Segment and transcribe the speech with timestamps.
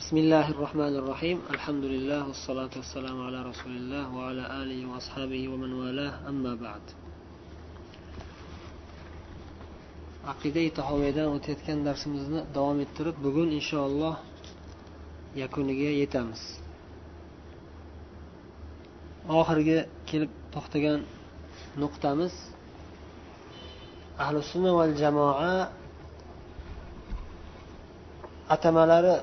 [0.00, 5.72] بسم الله الرحمن الرحيم الحمد لله والصلاة والسلام على رسول الله وعلى آله وأصحابه ومن
[5.72, 6.84] والاه أما بعد
[10.32, 14.14] aqida tahoviyadan o'tayotgan darsimizni davom ettirib bugun inshaalloh
[15.42, 16.42] yakuniga yetamiz
[19.40, 21.00] oxirgi kelib to'xtagan
[21.82, 22.34] nuqtamiz
[24.24, 25.54] ahli sunna val jamoa
[28.54, 29.14] atamalari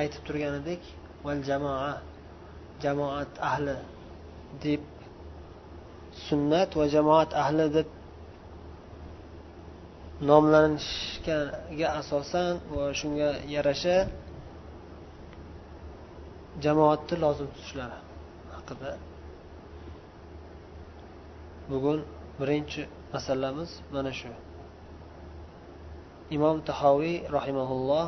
[0.00, 0.82] aytib turgan edik
[1.24, 1.92] val jamoa
[2.84, 3.76] jamoat ahli
[4.64, 4.82] deb
[6.26, 7.88] sunnat va jamoat ahli deb
[10.28, 13.96] nomlanishga asosan va shunga yarasha
[16.64, 17.98] jamoatni lozim tutishlari
[18.54, 18.90] haqida
[21.70, 22.00] bugun
[22.38, 22.82] birinchi
[23.12, 24.30] masalamiz mana shu.
[26.36, 28.06] Imom tahoviy rahimaulloh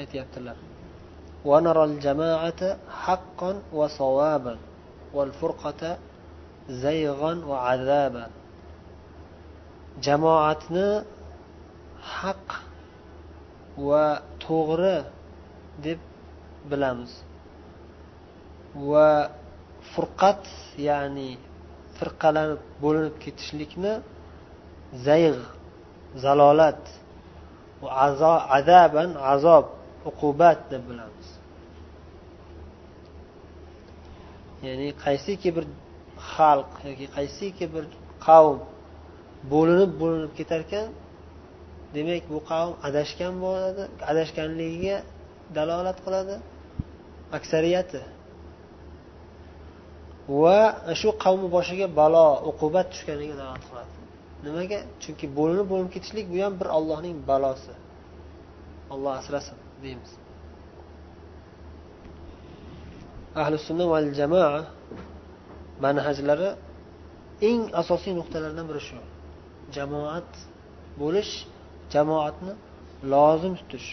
[0.00, 0.56] aytyaptilar.
[1.45, 2.61] ونرى الجماعة
[3.03, 4.57] حقا وصوابا
[5.13, 5.97] والفرقة
[6.69, 8.25] زيغا وعذابا
[10.05, 10.87] jamoatni
[12.17, 12.47] haq
[13.87, 14.05] va
[14.43, 14.95] to'g'ri
[15.85, 15.99] deb
[16.69, 17.11] bilamiz
[18.91, 19.09] va
[19.91, 20.43] furqat
[20.87, 21.29] ya'ni
[21.97, 23.93] firqalanib bo'linib ketishlikni
[25.07, 25.37] zayg
[26.23, 26.81] zalolat
[28.57, 29.65] azaban azob
[30.09, 31.27] uqubat deb bilamiz
[34.66, 35.64] ya'ni qaysiki bir
[36.32, 37.84] xalq yoki qaysiki bir
[38.26, 38.58] qavm
[39.52, 40.86] bo'linib bo'linib ketarkan
[41.94, 44.96] demak bu qavm adashgan bo'ladi adashganligiga
[45.56, 46.36] dalolat qiladi
[47.38, 48.00] aksariyati.
[50.42, 50.58] Va
[51.00, 53.92] shu qavmni boshiga balo uqubat tushganiga dalolat qiladi.
[54.44, 54.78] Nimaga?
[55.02, 57.72] Chunki bo'linib bo'linib ketishlik bu ham bir ollohning balosi.
[58.92, 60.10] Olloh asrasin deymiz.
[63.42, 64.52] Ahli sunna val jamoa
[65.84, 66.50] manhajlari
[67.48, 68.98] eng asosiy nuqtalardan biri shu.
[69.76, 70.30] Jamoat
[71.00, 71.32] bo'lish
[71.94, 72.52] jamoatni
[73.12, 73.88] lozim tutish.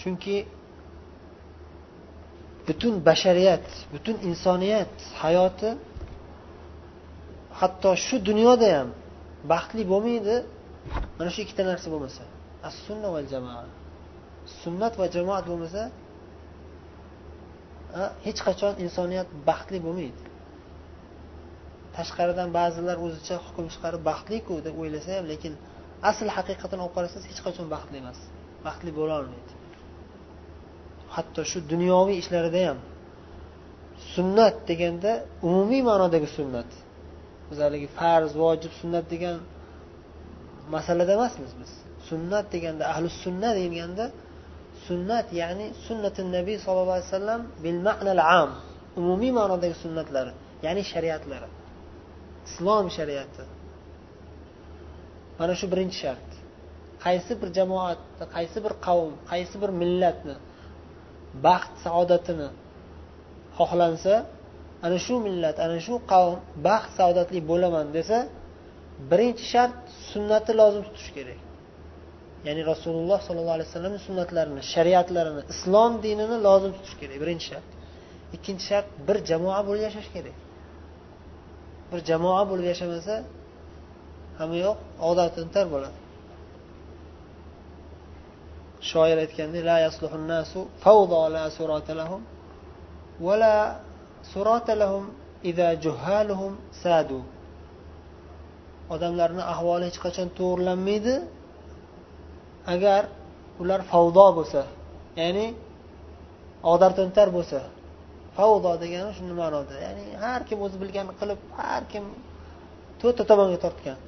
[0.00, 0.36] Chunki
[2.66, 5.70] butun bashariyat butun insoniyat hayoti
[7.60, 8.88] hatto shu dunyoda ham
[9.52, 10.36] baxtli bo'lmaydi.
[11.18, 12.22] Mana shu ikkita narsa bo'lmasa
[12.66, 13.64] as sunna va jamoa
[14.62, 15.82] sunnat va jamoat bo'lmasa
[18.26, 20.22] hech qachon insoniyat baxtli bo'lmaydi.
[21.96, 25.52] Tashqaridan ba'zilar o'zicha hukm chiqarib baxtliku deb o'ylasa ham lekin
[26.10, 28.18] asl haqiqatini olib qarasangiz hech qachon baxtli emas.
[28.66, 29.52] Baxtli bo'lolmaydi
[31.16, 32.78] hatto shu dunyoviy ishlarida ham
[34.14, 35.12] sunnat deganda
[35.48, 36.70] umumiy ma'nodagi sunnat.
[37.48, 39.36] Biz haligi farz vojib sunnat degan
[40.74, 41.72] masalada emasmiz biz.
[42.08, 44.04] Sunnat deganda ahli sunna deganda
[44.86, 48.50] sunnat ya'ni sunnatin nabiy sallallohu alayhi vasallam bil ma'nal am
[49.00, 50.32] umumiy ma'nodagi sunnatlari
[50.66, 51.48] ya'ni shariatlari
[52.48, 53.44] islom shariati.
[55.38, 56.28] Mana shu birinchi shart.
[57.04, 60.36] Qaysi bir jamoatni qaysi bir qavm qaysi bir millatni
[61.46, 62.48] baxt saodatini
[63.58, 64.14] xohlansa
[64.86, 68.18] ana shu millat ana shu qavm baxt saodatli bo'laman desa
[69.10, 69.76] birinchi shart
[70.10, 71.40] sunnatni lozim tutish kerak.
[72.46, 77.16] Ya'ni rasululloh sollallohu alayhi vasallam sunnatlarini shariatlarini islom dinini lozim tutish kerak.
[77.22, 77.66] Birinchi shart.
[78.36, 80.36] Ikkinchi shart bir jamoa bo'lib yashash kerak.
[81.90, 83.14] Bir jamoa bo'lib yashamasa
[84.38, 84.78] hamma yoq
[85.10, 85.98] odatintar bo'ladi.
[88.90, 92.22] Shoir aytgandek la yasluhun nasu fawda la surata lahum
[93.26, 93.56] va la
[94.32, 95.04] surata lahum
[95.50, 97.20] idza juhaluhum sadu.
[98.94, 101.14] Odamlarni ahvoli hech qachon to'g'irlanmaydi
[102.74, 103.02] agar
[103.62, 104.62] ular favdo bo'lsa
[105.20, 105.46] ya'ni
[106.72, 107.60] odarto'ntar bo'lsa
[108.36, 112.04] favdo degani shuni ma'noda ya'ni har kim o'zi bilganini qilib har kim
[113.00, 113.98] to'rtta tomonga tortgan.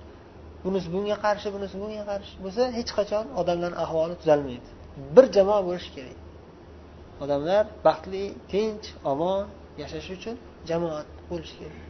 [0.64, 4.68] Bunisi bunga qarshi bunisi bunga qarshi bo'lsa hech qachon odamlarni ahvoli tuzalmaydi.
[5.14, 6.18] Bir jamoa bo'lishi kerak.
[7.24, 9.42] Odamlar baxtli tinch omon
[9.82, 10.36] yashash uchun
[10.68, 11.80] jamoat bo'lishi kerak.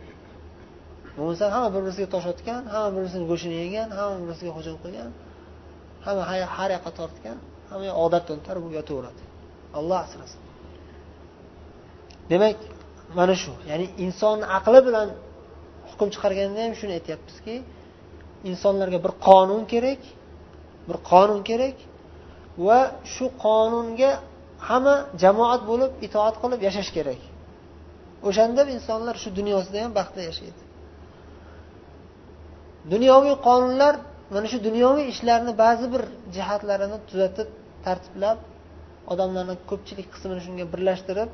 [1.17, 4.77] Bo'lmasa hamma bir birisiga tosh otgan hamma bir birisini go'shtini yegan hamma bir birisiga hujum
[4.85, 5.11] qilgan
[6.05, 6.25] hamma
[6.57, 7.39] har yoqqa tortgan
[7.71, 9.23] hamma odat o'ntar bu yotaveradi.
[9.79, 10.41] Alloh asrasin.
[12.31, 12.57] Demak
[13.19, 15.09] mana shu ya'ni insonni aqli bilan
[15.91, 17.55] hukm chiqarganda ham shuni aytyapmizki
[18.51, 20.03] insonlarga bir qonun kerak
[20.89, 21.77] bir qonun kerak
[22.67, 22.79] va
[23.15, 24.11] shu qonunga
[24.69, 27.21] hamma jamoat bo'lib itoat qilib yashash kerak.
[28.29, 30.61] O'shanda insonlar shu dunyosida ham baxtli yashaydi.
[32.93, 33.95] Dunyoviy qonunlar
[34.33, 36.03] mana shu dunyoviy ishlarni ba'zi bir
[36.37, 37.49] jihatlarini tuzatib
[37.87, 38.39] tartiblab
[39.13, 41.31] odamlarni ko'pchilik qismini shunga birlashtirib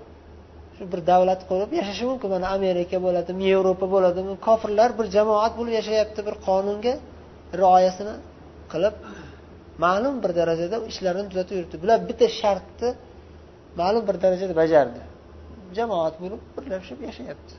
[0.76, 2.28] shu bir davlat qurib yashashi mumkin.
[2.34, 6.94] Mana amerika bo'ladimi yevropa bo'ladimi kofirlar bir jamoat bo'lib yashayapti bir qonunga
[7.60, 8.14] rioyasini
[8.72, 8.94] qilib
[9.84, 11.76] ma'lum bir darajada ishlarini tuzatib yuribdi.
[11.82, 12.90] Bular bitta shartni
[13.80, 15.00] ma'lum bir darajada bajardi.
[15.78, 17.54] Jamoat bo'lib birlashib yashayapti.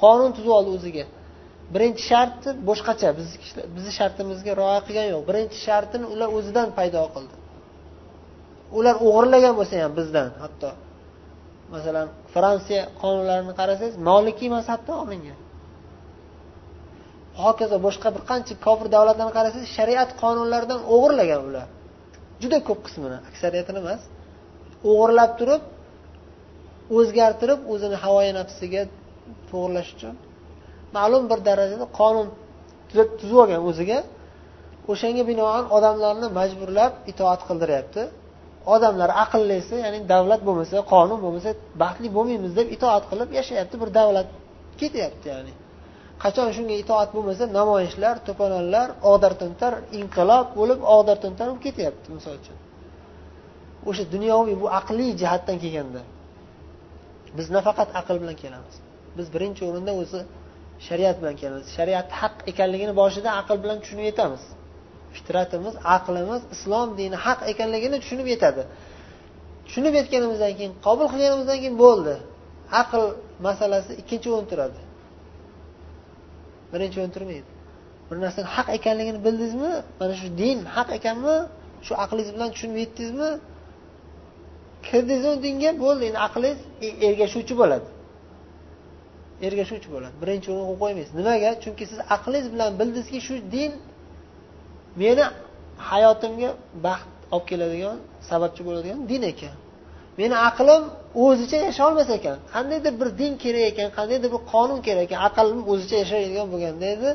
[0.00, 1.04] Qonun tuzib oldi o'ziga.
[1.74, 3.08] Birinchi sharti boshqacha.
[3.76, 5.22] Bizni shartimizga rioya qilgani yo'q.
[5.30, 7.36] Birinchi shartini ular o'zidan paydo qildi.
[8.78, 10.70] Ular o'g'irlagan bo'lsa ham bizdan hatto.
[11.74, 15.38] Masalan fransiya qonunlarini qarasangiz molikiy mazhabdan olingan.
[17.42, 21.66] Hokazo boshqa bir qancha kofir davlatlarni qarasangiz shariat qonunlaridan o'g'irlagan ular.
[22.42, 24.02] Juda ko'p qismini aksariyatini emas.
[24.90, 25.62] O'g'irlab turib
[26.98, 28.82] o'zgartirib o'zini havoyi nafsiga
[29.50, 30.14] to'g'irlash uchun
[30.96, 32.26] ma'lum bir darajada qonun
[33.20, 33.98] tuzib olgan o'ziga.
[34.92, 38.02] O'shanga binoan odamlarni majburlab itoat qildiryapti.
[38.74, 41.50] Odamlar aqllisi ya'ni davlat bo'lmasa qonun bo'lmasa
[41.82, 44.28] baxtli bo'lmaymiz deb itoat qilib yashayapti bir davlat
[44.80, 45.52] ketyapti ya'ni.
[46.22, 52.34] Qachon shunga itoat bo'lmasa namoyishlar to'polonlar og'dar to'ntar inqilob bo'lib og'dar to'ntar bo'lib ketyapti misol
[52.40, 52.56] uchun.
[53.88, 56.02] O'sha dunyoviy bu aqliy jihatdan kelganda
[57.36, 58.74] biz nafaqat aql bilan kelamiz.
[59.18, 60.20] Biz birinchi o'rinda o'zi
[60.86, 61.66] shariat bilan kelamiz.
[61.76, 64.42] Shariat haq ekanligini boshida aql bilan tushunib yetamiz.
[65.16, 68.62] Fitratimiz aqlimiz islom dini haq ekanligini tushunib yetadi.
[69.66, 72.14] Tushunib yetganimizdan keyin qabul qilganimizdan keyin bo'ldi.
[72.82, 73.02] Aql
[73.46, 74.80] masalasi ikkinchi o'rin turadi
[76.72, 77.50] birinchi o'rin turmaydi
[78.10, 79.72] bir narsani haq ekanligini bildingizmi?
[80.00, 81.36] Mana shu din haq ekanmi?
[81.86, 83.30] Shu aqlingiz bilan tushunib yetdingizmi?
[84.86, 85.36] Kirdingizmi?
[85.46, 86.02] Dinga bo'ldi.
[86.10, 87.88] Endi aqlingiz e-, ergashuvchi bo'ladi.
[89.46, 90.14] Ergashuvchi bo'ladi.
[90.22, 91.12] Birinchi o'ringa qo'yib qo'ymaysiz.
[91.20, 91.50] Nimaga?
[91.62, 93.70] Chunki siz aqlingiz bilan bildingizki shu din
[95.02, 95.24] meni
[95.90, 96.50] hayotimga
[96.86, 97.96] baxt olib keladigan
[98.30, 99.56] sababchi bo'ladigan din ekan.
[100.20, 100.82] Meni aqlim
[101.24, 102.36] o'zicha yasholmas ekan.
[102.54, 107.10] Qandaydir bir din kerak ekan qandaydir bir qonun kerak ekan aqlim o'zicha yashaydigan bo'lganda edi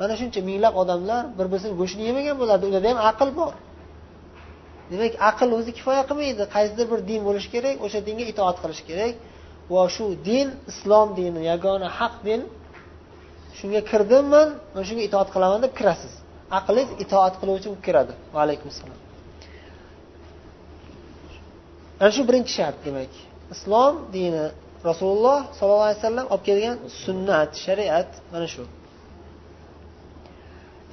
[0.00, 2.62] mana shuncha minglab odamlar bir birini go'shtini yemagan bo'ladi.
[2.70, 3.52] Ularda ham aql bor.
[4.90, 6.42] Demak aql o'zi kifoya qilmaydi.
[6.56, 9.14] Qaysidir bir din bo'lishi kerak o'sha dinga itoat qilish kerak.
[9.72, 12.40] Va shu din islom dini yagona haq din
[13.58, 14.42] shunga kirdim va
[14.72, 16.14] mana shunga itoat qilaman deb kirasiz.
[16.58, 18.12] Aqlingiz itoat qiluvchi bo'lib kiradi.
[18.36, 18.98] Vaalaykum assalom
[22.00, 23.12] ana shu birinchi shart demak.
[23.54, 24.44] Islom dini
[24.88, 28.62] rasululloh sollallohu alayhi vasallam olib kelgan sunnat shariat mana shu.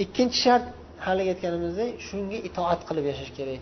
[0.04, 0.66] Ikkinchi shart
[1.06, 3.62] haligi aytganimizdek shunga itoat qilib yashash kerak.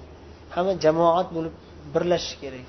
[0.56, 1.54] Hamma jamoat bo'lib
[1.94, 2.68] birlashish kerak.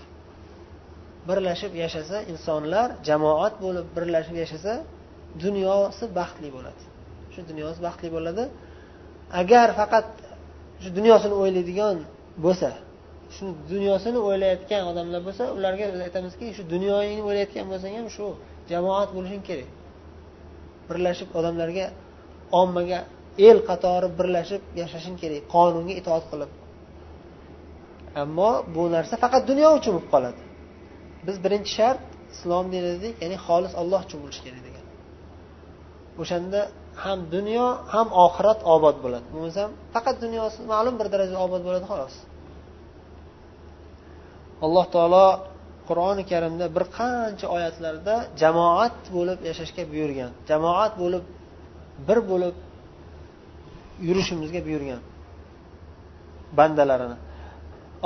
[1.28, 4.72] Birlashib yashasa insonlar jamoat bo'lib birlashib yashasa
[5.44, 6.82] dunyosi baxtli bo'ladi.
[7.32, 8.44] Shu dunyosi baxtli bo'ladi.
[9.40, 10.06] Agar faqat
[10.82, 11.96] shu dunyosini o'ylaydigan
[12.44, 12.70] bo'lsa
[13.34, 18.26] shu dunyosini o'ylayotgan odamlar bo'lsa ularga biz aytamizki shu dunyoyingni o'ylayotgan bo'lsang ham shu
[18.70, 19.68] jamoat bo'lishing kerak.
[20.88, 21.86] Birlashib odamlarga
[22.60, 22.98] ommaga
[23.48, 26.50] el qatori birlashib yashashing kerak qonunga itoat qilib.
[28.22, 30.40] Ammo bu narsa faqat dunyo uchun bo'lib qoladi.
[31.26, 32.00] Biz birinchi shart
[32.34, 34.84] islom dini dedik ya'ni xolis olloh uchun bo'lishi kerak degan.
[36.22, 36.60] O'shanda
[37.04, 39.26] ham dunyo ham oxirat obod bo'ladi.
[39.34, 42.14] Bo'lmasam faqat dunyosi ma'lum bir darajada obod bo'ladi xolos.
[44.64, 45.26] Alloh taolo
[45.88, 51.24] qur'oni karimda bir qancha oyatlarda jamoat bo'lib yashashga buyurgan jamoat bo'lib
[52.08, 52.54] bir bo'lib
[54.06, 55.00] yurishimizga buyurgan
[56.58, 57.16] bandalarini.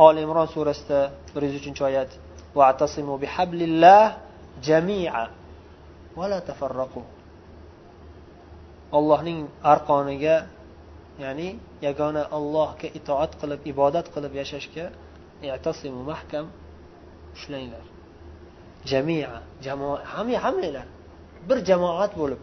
[0.07, 1.01] Oli imron surasida
[1.35, 2.11] bir yuz uchinchi oyat
[8.97, 9.39] ollohning
[9.73, 10.37] arqoniga
[11.25, 11.49] ya'ni
[11.87, 14.85] yagona allohga itoat qilib ibodat qilib yashashga
[16.11, 16.47] mahkam
[17.37, 17.85] ushlanglar.
[18.91, 19.33] Jamia
[19.67, 19.97] jamoa
[20.45, 20.87] hammanglar
[21.49, 22.41] bir jamoat bo'lib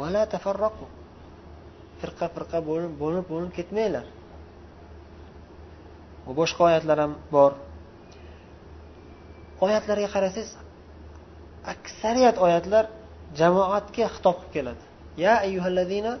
[0.00, 0.86] vala tafarraqu.
[2.00, 4.06] Firqa firqa bo'lib bo'lib bo'lib ketmanglar.
[6.38, 7.52] Boshqa oyatlar ham bor.
[9.64, 10.50] Oyatlarga qarasangiz
[11.72, 12.84] aksariyat oyatlar
[13.40, 14.84] jamoatga xitob qilib keladi.
[15.24, 16.12] Ya ayyuhallazina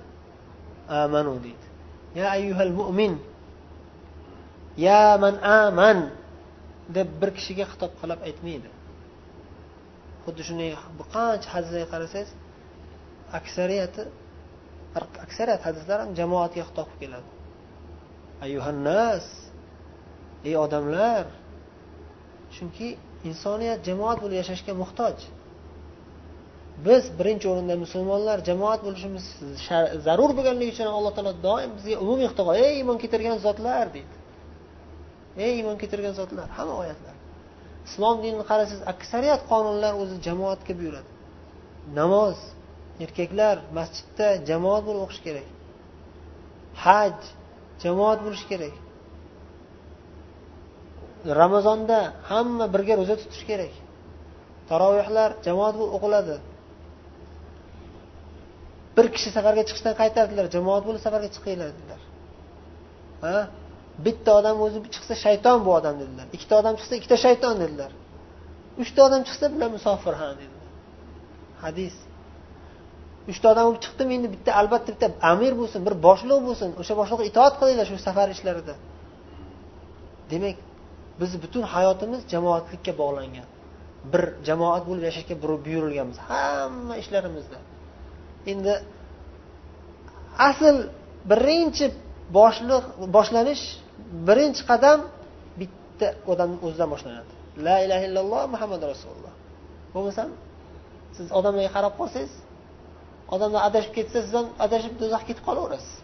[1.02, 1.66] amanu deydi.
[2.18, 3.12] Ya ayyuhal mu'min.
[4.86, 5.98] Ya man aman
[6.96, 8.68] deb bir kishiga xitob qilib aytmaydi.
[10.24, 12.30] Xuddi shunday bir qancha hadislarga qarasangiz
[13.38, 14.02] aksariyati
[15.24, 17.28] aksariyat hadislar ham jamoatga xitob qilib keladi.
[18.44, 19.26] Ayyuhannas
[20.48, 21.24] ey odamlar
[22.54, 22.88] chunki
[23.28, 25.16] insoniyat jamoat bo'lib yashashga muhtoj.
[26.86, 29.24] Biz birinchi o'rinda musulmonlar jamoat bo'lishimiz
[30.06, 34.14] zarur bo'lganligi uchun alloh taolo doim bizga umumiy xitob ey iymon keltirgan zotlar deydi.
[35.44, 37.14] Ey iymon keltirgan zotlar hamma oyatlar.
[37.88, 41.10] Islom dinini qarasangiz aksariyat qonunlar o'zi jamoatga buyuradi.
[41.98, 42.38] Namoz
[43.04, 45.48] erkaklar masjidda jamoat bo'lib o'qish kerak.
[46.84, 47.16] Haj
[47.84, 48.74] jamoat bo'lishi kerak.
[51.40, 51.98] Ramazonda
[52.30, 53.72] hamma birga ro'za tutish kerak.
[54.70, 56.36] Tarovehlar jamoat bo'lib o'qiladi.
[58.96, 62.00] Bir kishi safarga chiqishdan qaytardilar jamoat bo'lib safarga chiqinglar dedilar.
[63.24, 63.38] Ha?
[64.06, 66.26] Bitta odam o'zi chiqsa shayton bu odam dedilar.
[66.36, 67.90] Ikkita odam chiqsa ikkita shayton dedilar.
[68.82, 70.68] Uchta odam chiqsa bular musofir ha dedilar.
[71.64, 71.94] Hadis.
[73.32, 77.24] Uchta odam bo'lib chiqdimi endi bitta albatta bitta amir bo'lsin bir boshliq bo'lsin o'sha boshliqqa
[77.30, 78.74] itoat qilinglar shu safar ishlarida.
[80.32, 80.56] Demak
[81.20, 83.46] biz butun hayotimiz jamoatlikka bog'langan.
[84.12, 85.34] Bir jamoat bo'lib yashashga
[85.66, 86.18] buyurilganmiz.
[86.28, 87.58] Hamma ishlarimizda.
[88.52, 88.74] Endi
[90.48, 90.76] asl
[91.30, 91.86] birinchi
[92.38, 92.84] boshliq
[93.16, 93.64] boshlanish
[94.28, 94.98] birinchi qadam
[95.60, 97.32] bitta odamni o'zidan boshlanadi.
[97.66, 99.34] La ilaha illalloh muhammad rasululloh.
[99.94, 100.28] Bo'lmasam
[101.16, 102.32] siz odamlarga qarab qolsangiz
[103.34, 105.94] odamlar adashib ketsa siz ham adashib do'zaxga ketib qolaverasiz.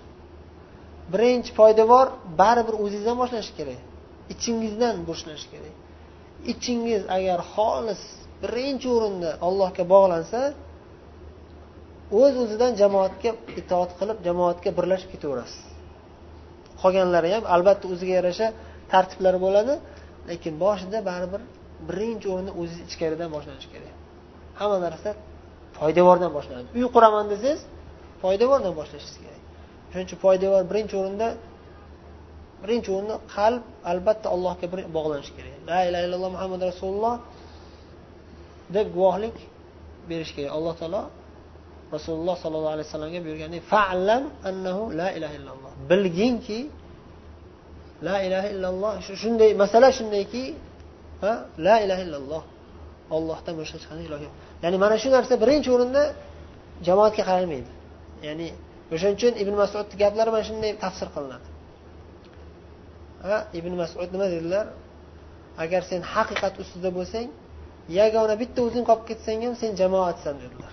[1.12, 2.06] Birinchi poydevor
[2.40, 3.80] baribir o'zingizdan boshlanishi kerak.
[4.32, 5.74] Ichingizdan boshlanishi kerak.
[6.52, 8.02] Ichingiz agar xolis
[8.42, 10.40] birinchi o'rinda allohga bog'lansa
[12.20, 15.62] o'z o'zidan jamoatga itoat qilib jamoatga birlashib ketaverasiz.
[16.82, 18.46] Qolganlari ham albatta o'ziga yarasha
[18.92, 19.74] tartiblari bo'ladi
[20.30, 21.42] lekin boshida baribir
[21.88, 23.94] birinchi o'rinda o'zingiz ichkaridan boshlanishi kerak.
[24.60, 25.10] Hamma narsa
[25.78, 26.68] poydevordan boshlanadi.
[26.78, 27.60] Uy quraman desangiz
[28.24, 29.40] poydevordan boshlashingiz kerak.
[29.90, 31.26] Shuning uchun poydevor birinchi o'rinda
[32.64, 34.66] birinchi o'rinda qalb albatta allohga
[34.96, 35.52] bog'lanishi kerak.
[35.70, 37.14] La ilaha illalloh muhammad rasululloh
[38.76, 39.36] deb guvohlik
[40.10, 40.52] berish kerak.
[40.58, 41.02] Alloh taolo
[41.96, 45.72] rasululloh sollallohu alayhi vasallamga buyurgandek falam annahu la ilaha illalloh.
[45.90, 46.60] Bilginki
[48.08, 48.92] la ilaha illalloh
[49.22, 50.44] shunday masala shundayki
[51.66, 52.42] la ilaha illalloh.
[53.16, 54.34] Ollohdan boshqa hech qanday iloh yo'q.
[54.64, 56.02] Ya'ni mana shu narsa birinchi o'rinda
[56.86, 57.70] jamoatga qaralmaydi.
[58.28, 58.48] Ya'ni
[58.94, 61.46] o'shaning uchun ibn masudni gaplari mana shunday tafsir qilinadi.
[63.24, 64.66] Ha ibn masud nima dedilar?
[65.62, 67.28] Agar sen haqiqat ustida bo'lsang
[67.98, 70.72] yagona bitta o'zing qolib ketsang ham sen jamoatsan dedilar.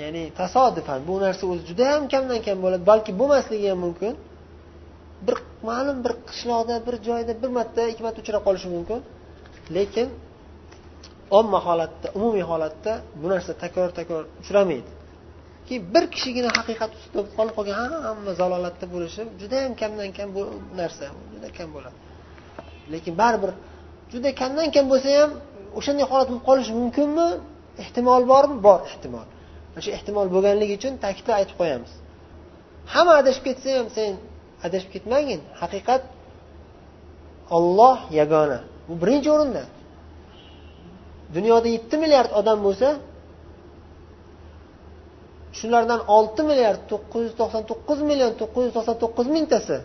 [0.00, 4.14] Ya'ni tasodifan bu narsa o'zi juda yam kamdan kam bo'ladi balki bo'lmasligi ham mumkin.
[5.26, 5.36] Bir
[5.68, 9.00] ma'lum bir qishloqda bir joyda bir marta ikki marta uchrab qolishi mumkin.
[9.76, 10.08] Lekin
[11.38, 14.90] omma holatda umumiy holatda bu narsa takror takror uchramaydi.
[15.72, 17.76] Ki bir kishigina haqiqat ustida qolib qolgan
[18.08, 20.42] hamma zalolatda bo'lishi judayam kamdan kam bu
[20.80, 21.96] narsa juda kam bo'ladi.
[22.92, 23.50] Lekin baribir
[24.12, 25.30] juda kamdan kam bo'lsa ham
[25.78, 27.28] o'shanday holat bo'lib qolishi mumkinmi?
[27.82, 28.56] Ehtimol bormi?
[28.66, 29.26] Bor ehtimol.
[29.72, 31.92] Mana shu ehtimol bo'lganligi uchun ta'kidlab aytib qo'yamiz.
[32.92, 34.12] Hamma adashib ketsa ham sen
[34.66, 36.02] adashib ketmagin haqiqat
[37.56, 38.60] olloh yagona.
[38.88, 39.64] Bu birinchi o'rinda.
[41.36, 42.88] Dunyoda yetti milliard odam bo'lsa
[45.58, 49.76] shulardan olti milliard to'qqiz yuz to'qson to'qqiz million to'qqiz yuz to'qson to'qqiz mingtasi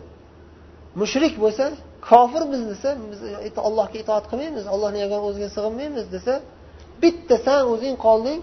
[1.01, 1.65] mushrik bo'lsa
[2.09, 3.19] kofir biz desa biz
[3.67, 6.33] allohga itoat qilmaymiz allohni yagona o'ziga sig'inmaymiz desa
[7.01, 8.39] bitta san o'zing qolding.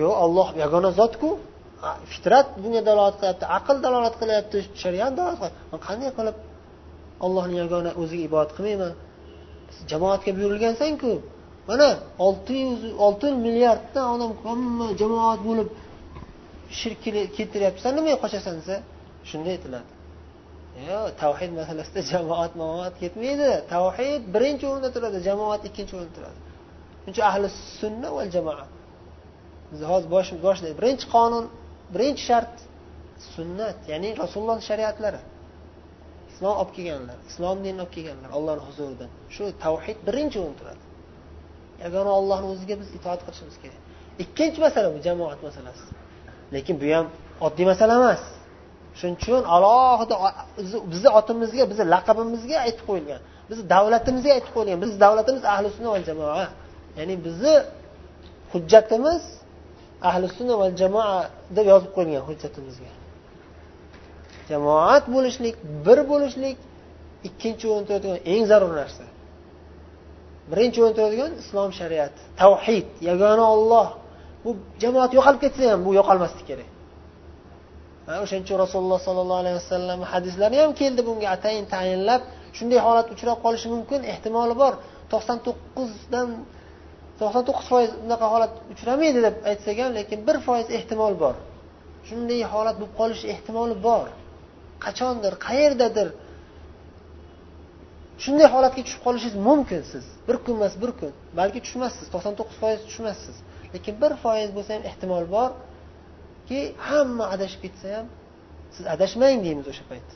[0.00, 1.30] Yo'q olloh yagona zotku.
[2.12, 6.36] Fitrat bunga dalolat qilyapti aql dalolat qilyapti shariat dalolat qilyapti qanday qilib
[7.26, 8.92] ollohni yagona o'ziga ibodat qilmayman?
[9.90, 11.10] Jamoatga buyurilgansanku
[11.68, 11.88] mana
[12.26, 15.68] olti yuz olti milliarddan odam hamma jamoat bo'lib
[16.78, 16.98] shirk
[17.36, 18.76] keltiryapsan nimaga qochasan desa
[19.30, 19.90] shunday aytiladi.
[20.90, 23.48] Yo'q tavhid masalasida jamoat mamoat ketmaydi.
[23.74, 26.38] Tavhid birinchi o'rinda turadi jamoat ikkinchi o'rinda turadi.
[27.00, 27.48] Shuning uchun ahli
[27.80, 28.66] sunna va jamoa.
[29.92, 31.44] Hozir bosh boshida birinchi qonun
[31.94, 32.54] birinchi shart
[33.34, 35.20] sunnat ya'ni rasululloh shariatlari.
[36.30, 39.10] Islom olib kelganlar islom dinini olib kelganlar ollohni huzuridan.
[39.34, 40.82] Shu tavhid birinchi o'rinda turadi.
[41.84, 43.80] Yagona ollohni o'ziga biz itoat qilishimiz kerak.
[44.22, 45.84] Ikkinchi masala bu jamoat masalasi.
[46.54, 47.06] Lekin bu ham
[47.46, 48.22] oddiy masala emas.
[48.98, 50.14] Shuning uchun alohida
[50.92, 53.20] bizni otimizga bizni laqabimizga aytib qo'yilgan
[53.50, 56.44] bizni davlatimizga aytib qo'yilgan bizni davlatimiz ahli sunna va jamoa.
[56.98, 57.54] Ya'ni bizni
[58.52, 59.22] hujjatimiz
[60.10, 61.16] ahli sunna va jamoa
[61.56, 62.90] deb yozib qo'yilgan hujjatimizga.
[64.50, 65.54] Jamoat bo'lishlik
[65.86, 66.56] bir bo'lishlik
[67.28, 69.04] ikkinchi o'rinda turadigan eng zarur narsa.
[70.50, 73.88] Birinchi o'rinda turadigan islom shariati tavhid yagona olloh
[74.44, 74.50] bu
[74.82, 76.68] jamoat yo'qolib ketsa ham bu yo'qolmasligi kerak.
[78.24, 82.22] O'shaning uchun rasululloh sollallohu alayhi vasallam hadislari ham keldi bunga atayin tayinlab.
[82.56, 84.74] Shunday holat uchrab qolishi mumkin ehtimoli bor.
[85.12, 86.28] To'qson to'qqizdan
[87.20, 91.34] to'qson to'qqiz foiz unaqa holat uchramaydi deb aytsak ham lekin bir foiz ehtimol bor.
[92.08, 94.06] Shunday holat bo'lib qolishi ehtimoli bor.
[94.84, 96.08] Qachondir qayerdadir.
[98.24, 100.06] Shunday holatga tushib qolishingiz mumkin siz.
[100.28, 101.12] Bir kun emas bir kun.
[101.38, 103.36] Balki tushmassiz to'qson to'qqiz foiz tushmassiz
[103.74, 108.06] lekin bir foiz bo'lsa ham ehtimol borki hamma adashib ketsa ham
[108.74, 110.08] siz adashmang deymiz o'sha payt.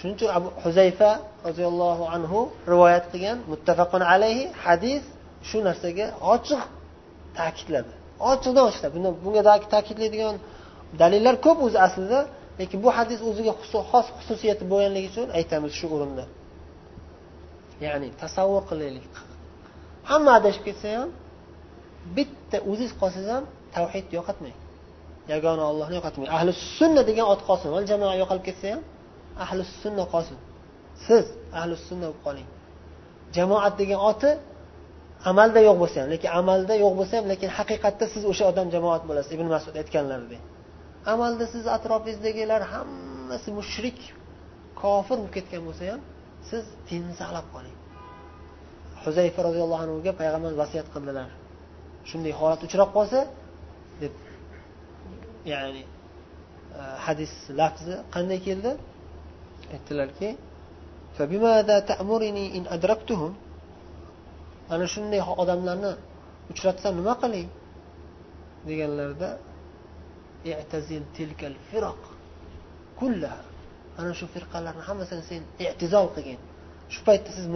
[0.00, 1.10] Shuning uchun abu huzayfa
[1.48, 2.40] roziyallohu anhu
[2.72, 5.02] rivoyat qilgan muttafaqun alayhi hadis
[5.48, 6.62] shu narsaga ochiq
[7.38, 7.92] ta'kidladi.
[8.30, 8.92] Ochiqdan ochiqlab
[9.24, 9.42] bunga
[9.74, 10.36] ta'kidlaydigan
[11.02, 12.20] dalillar ko'p o'zi aslida
[12.60, 13.52] lekin bu hadis o'ziga
[13.90, 16.24] xos xususiyati bo'lganligi uchun aytamiz shu o'rinda.
[17.86, 19.12] Ya'ni tasavvur qilaylik.
[20.10, 21.10] Hamma adashib ketsa ham
[22.16, 23.44] bitta o'ziz qolsangiz ham
[23.76, 24.56] tavhidni yo'qotmang
[25.32, 28.82] yagona ollohni yo'qotmang ahli sunna degan ot qolsin val jamoa yo'qolib ketsa ham
[29.44, 30.38] ahli sunna qolsin.
[31.06, 31.24] Siz
[31.60, 32.48] ahli sunna bo'lib qoling.
[33.36, 34.30] Jamoat degan oti
[35.30, 39.02] amalda yo'q bo'lsa ham lekin amalda yo'q bo'lsa ham lekin haqiqatda siz o'sha odam jamoat
[39.08, 40.42] bo'lasiz ibn masud aytganlaridek
[41.12, 43.98] amalda siz atrofingizdagilar hammasi mushrik
[44.80, 46.00] kofir bo'lib ketgan bo'lsa ham
[46.48, 47.76] siz dinni saqlab qoling.
[49.04, 51.28] Huzayfa roziyallohu anhuga payg'ambar vasiyat qildilar.
[52.08, 53.20] Shunday holat uchrab qolsa
[54.02, 54.14] deb
[55.52, 55.82] ya'ni
[56.78, 58.70] e, hadis lafzi qanday keldi?
[59.74, 60.28] Aytdilarki
[64.74, 65.92] ana shunday odamlarni
[66.52, 67.48] uchratsam nima qiling?
[68.68, 69.30] deganlarida
[71.16, 72.02] tilkal firoq
[73.00, 73.42] kullaha.
[74.00, 76.40] Ana shu firqalarni hammasini sen e'tizol qilgin.
[76.92, 77.46] Shu paytda siz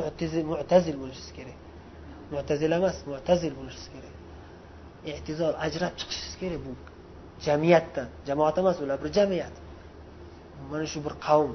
[0.50, 1.58] mu'tazil bo'lishingiz kerak.
[2.34, 4.14] Mu'tazil emas mu'tazil bo'lishingiz kerak.
[5.12, 6.72] E'tizol ajrab chiqishingiz kerak bu
[7.46, 8.08] jamiyatdan.
[8.28, 9.54] Jamoat emas ular bir jamiyat.
[10.70, 11.52] Mana shu bir qavm.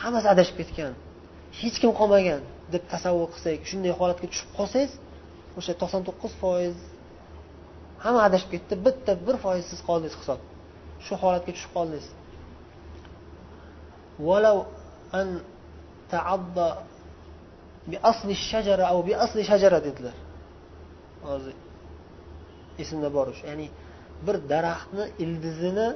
[0.00, 0.92] Hammasi adashib ketgan.
[1.60, 2.40] Hech kim qolmagan
[2.72, 4.92] deb tasavvur qilsak shunday holatga tushib qolsangiz
[5.58, 6.76] o'sha to'qson to'qqiz foiz
[8.04, 8.74] hamma adashib ketdi.
[8.86, 10.40] Bitta bir foiz siz qoldingiz hisob.
[11.04, 12.06] Shu holatga tushib qoldingiz.
[14.19, 14.65] ولو
[15.13, 15.39] أن
[16.11, 16.57] تعض
[17.87, 20.15] بأصل الشجرة أو بأصل شجرة dedilar
[21.23, 21.55] hozir
[22.79, 23.67] esimda bor o'sha ya'ni
[24.25, 25.87] bir daraxtni ildizini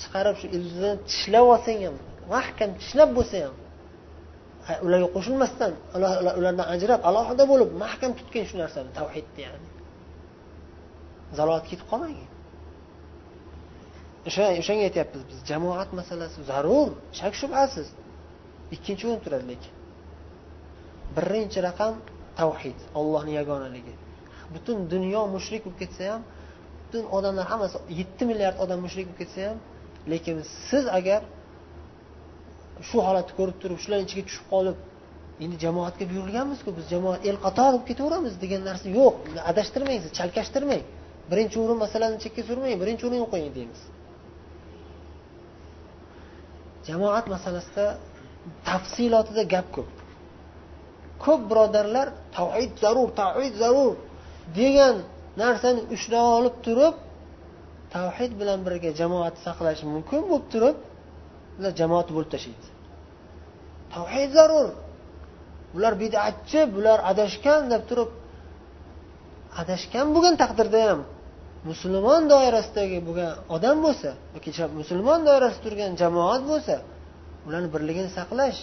[0.00, 1.96] chiqarib shu ildizini tishlab olsang ham
[2.34, 3.54] mahkam tishlab bo'lsa ham
[4.86, 5.72] ularga qo'shilmasdan
[6.40, 9.68] ulardan ajrab alohida bo'lib mahkam tutgin shu narsani tavhidni ya'ni
[11.36, 12.28] zalolatga ketib qolmagin
[14.27, 17.87] o'shanga aytyapmiz biz jamoat masalasi zarur shak shubhasiz.
[18.75, 19.73] Ikkinchi o'rin turadi lekin.
[21.17, 21.93] Birinchi raqam
[22.39, 23.93] tavhid ollohni yagonaligi.
[24.53, 26.21] Butun dunyo mushrik bo'lib ketsa ham
[26.83, 29.57] butun odamlar hammasi yetti milliard odam mushrik bo'lib ketsa ham
[30.11, 30.35] lekin
[30.69, 31.21] siz agar
[32.89, 34.77] shu holatni ko'rib turib shularni ichiga tushib qolib
[35.43, 39.13] endi jamoatga buyurilganmizku biz jamoat el qator bo'lib ketaveramiz degan narsa yo'q.
[39.51, 40.83] Adashtirmang siz chalkashtirmang.
[41.31, 43.81] Birinchi o'rin masalani chekka surmang birinchi o'ringa qo'ying deymiz.
[46.87, 47.85] Jamoat masalasida
[48.67, 49.91] tafsilotida gap ko'p.
[51.23, 53.93] Ko'p birodarlar tavhid zarur tavhid zarur
[54.59, 54.95] degan
[55.41, 56.95] narsani ushlab olib turib
[57.95, 60.77] tavhid bilan birga jamoat saqlash mumkin bo'lib turib
[61.57, 62.67] ular jamoat bo'lib tashlaydi.
[63.93, 64.69] Tavhid zarur.
[65.73, 68.09] Bular bidatchi bular adashgan deb turib
[69.61, 70.99] adashgan bo'lgan taqdirda ham
[71.69, 76.75] musulmon doirasidagi bo'lgan odam bo'lsa yoki musulmon doirasida turgan jamoat bo'lsa
[77.47, 78.59] ularni birligini saqlash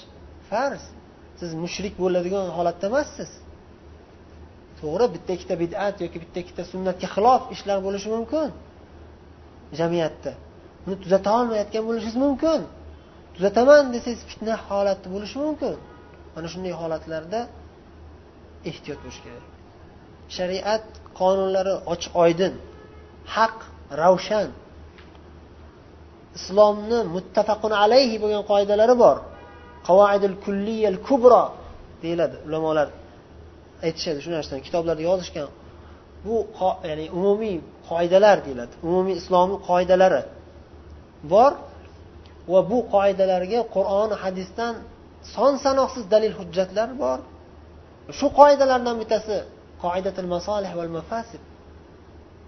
[0.51, 0.83] farz.
[1.41, 3.31] Siz mushrik bo'ladigan holatda emassiz.
[4.81, 8.49] To'g'ri bitta ikkita bidat yoki bitta ikkita sunnatga xilof ishlar bo'lishi mumkin
[9.79, 10.33] jamiyatda.
[10.87, 12.61] Uni tuzata olmayotgan bo'lishingiz mumkin.
[13.35, 15.75] Tuzataman desangiz fitna holati bo'lishi mumkin.
[16.35, 17.41] Mana shunday holatlarda
[18.71, 19.45] ehtiyot bo'lish kerak.
[20.37, 20.87] Shariat
[21.21, 22.53] qonunlari ochiq oydin
[23.35, 23.57] haq
[24.03, 24.49] ravshan
[26.39, 29.17] islomni muttafaqun alayhi bo'lgan qoidalari bor.
[29.89, 31.45] Qavoidil kulliyal kubro
[32.03, 32.89] deyiladi ulamolar
[33.87, 35.49] aytishadi shu narsani kitoblarda yozishgan.
[36.25, 36.37] Bu
[36.91, 37.57] ya'ni umumiy
[37.91, 40.23] qoidalar deyiladi umumiy islomiy qoidalari
[41.33, 41.53] bor
[42.53, 44.75] va bu qoidalarga qur'on hadisdan
[45.35, 47.19] son sanoqsiz dalil hujjatlar bor.
[48.19, 49.37] Shu qoidalardan bittasi
[49.85, 51.43] qoidatul masolih val mafasid.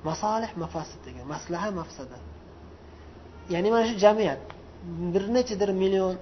[0.08, 2.18] Masolih mafasid degan maslaha mafsada.
[3.52, 4.40] Ya'ni mana shu jamiyat
[5.14, 6.16] bir nechadir million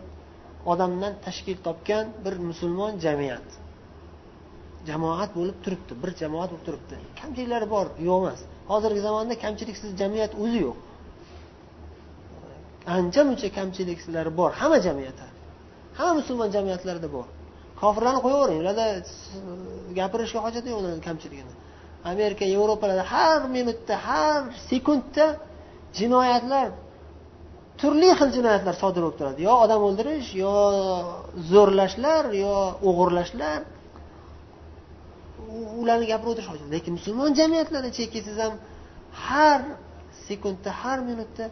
[0.72, 3.48] odamdan tashkil topgan bir musulmon jamiyat.
[4.88, 6.94] Jamoat bo'lib turibdi bir jamoat bo'lib turibdi.
[7.20, 8.40] Kamchiliklari bor yo'q emas.
[8.70, 10.76] Hozirgi zamonda kamchiliksiz jamiyat o'zi yo'q.
[12.96, 15.26] Ancha muncha kamchiliklari bor hamma jamiyatda.
[15.98, 17.26] Hamma musulmon jamiyatlarida bor.
[17.80, 18.86] Kofirlarni qo'yavering ularda
[19.98, 21.54] gapirishga hojati yo'q ularni kamchiligini.
[22.14, 24.40] Amerika yevropalarda har minutda har
[24.70, 25.26] sekundda
[25.98, 26.68] jinoyatlar
[27.80, 29.40] turli xil jinoyatlar sodir bo'lib turadi.
[29.48, 30.54] Yo odam o'ldirish yo
[31.52, 32.54] zo'rlashlar yo
[32.88, 33.60] o'g'irlashlar.
[35.80, 38.54] Ularni gapirib o'tirish hojat lekin musulmon jamiyatlarni kelsangiz ham
[39.26, 39.60] har
[40.26, 41.44] sekundda har minutda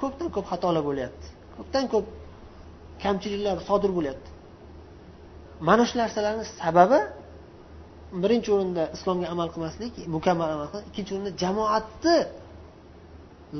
[0.00, 1.26] ko'pdan ko'p xatolar bo'lyapti.
[1.56, 2.06] Ko'pdan ko'p
[3.04, 4.28] kamchiliklar sodir bo'lyapti.
[5.68, 6.98] Mana shu narsalarni sababi
[8.22, 12.16] birinchi o'rinda islomga amal qilmaslik mukammal amal qilmaslik ikkinchi o'rinda jamoatni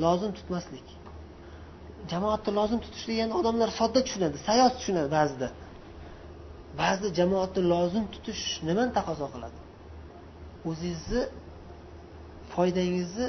[0.03, 0.87] lozim tutmaslik.
[2.11, 5.47] Jamoatni lozim tutish degani odamlar sodda tushunadi sayoz tushunadi ba'zida.
[6.81, 9.59] Ba'zida jamoatni lozim tutish nimani taqozo qiladi?
[10.69, 11.21] O'zingizni
[12.53, 13.27] foydangizni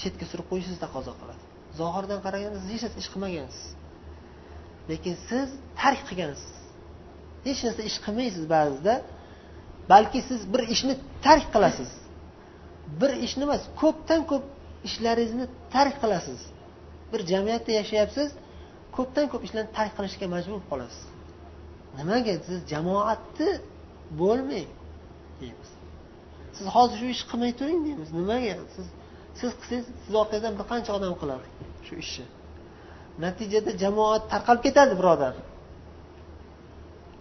[0.00, 1.42] chetga surib qo'yishingizni taqozo qiladi.
[1.80, 3.64] Zohirdan qaraganda siz hech narsa ish qilmagansiz.
[4.90, 5.48] Lekin siz
[5.80, 6.54] tark qilgansiz.
[7.46, 8.94] Hech narsa ish qilmaysiz ba'zida.
[9.92, 10.94] Balki siz bir ishni
[11.26, 11.90] tark qilasiz.
[13.00, 14.44] Bir ishni emas ko'pdan ko'p
[14.88, 16.40] ishlaringizni tark qilasiz.
[17.12, 18.28] Bir jamiyatda yashayapsiz
[18.96, 21.04] ko'pdan ko'p ishlarni tark qilishga majbur qolasiz.
[21.98, 22.34] Nimaga?
[22.48, 23.50] Siz jamoatni
[24.20, 24.68] bo'lmang
[25.40, 25.70] deymiz.
[26.56, 28.08] Siz hozir shu ishni qilmay turing deymiz.
[28.18, 28.54] Nimaga?
[28.74, 28.86] Siz
[29.40, 31.46] siz qilsangiz siz orqangizdan bir qancha odam qiladi
[31.86, 32.26] shu ishni.
[33.24, 35.34] Natijada jamoat tarqalib ketadi birodar.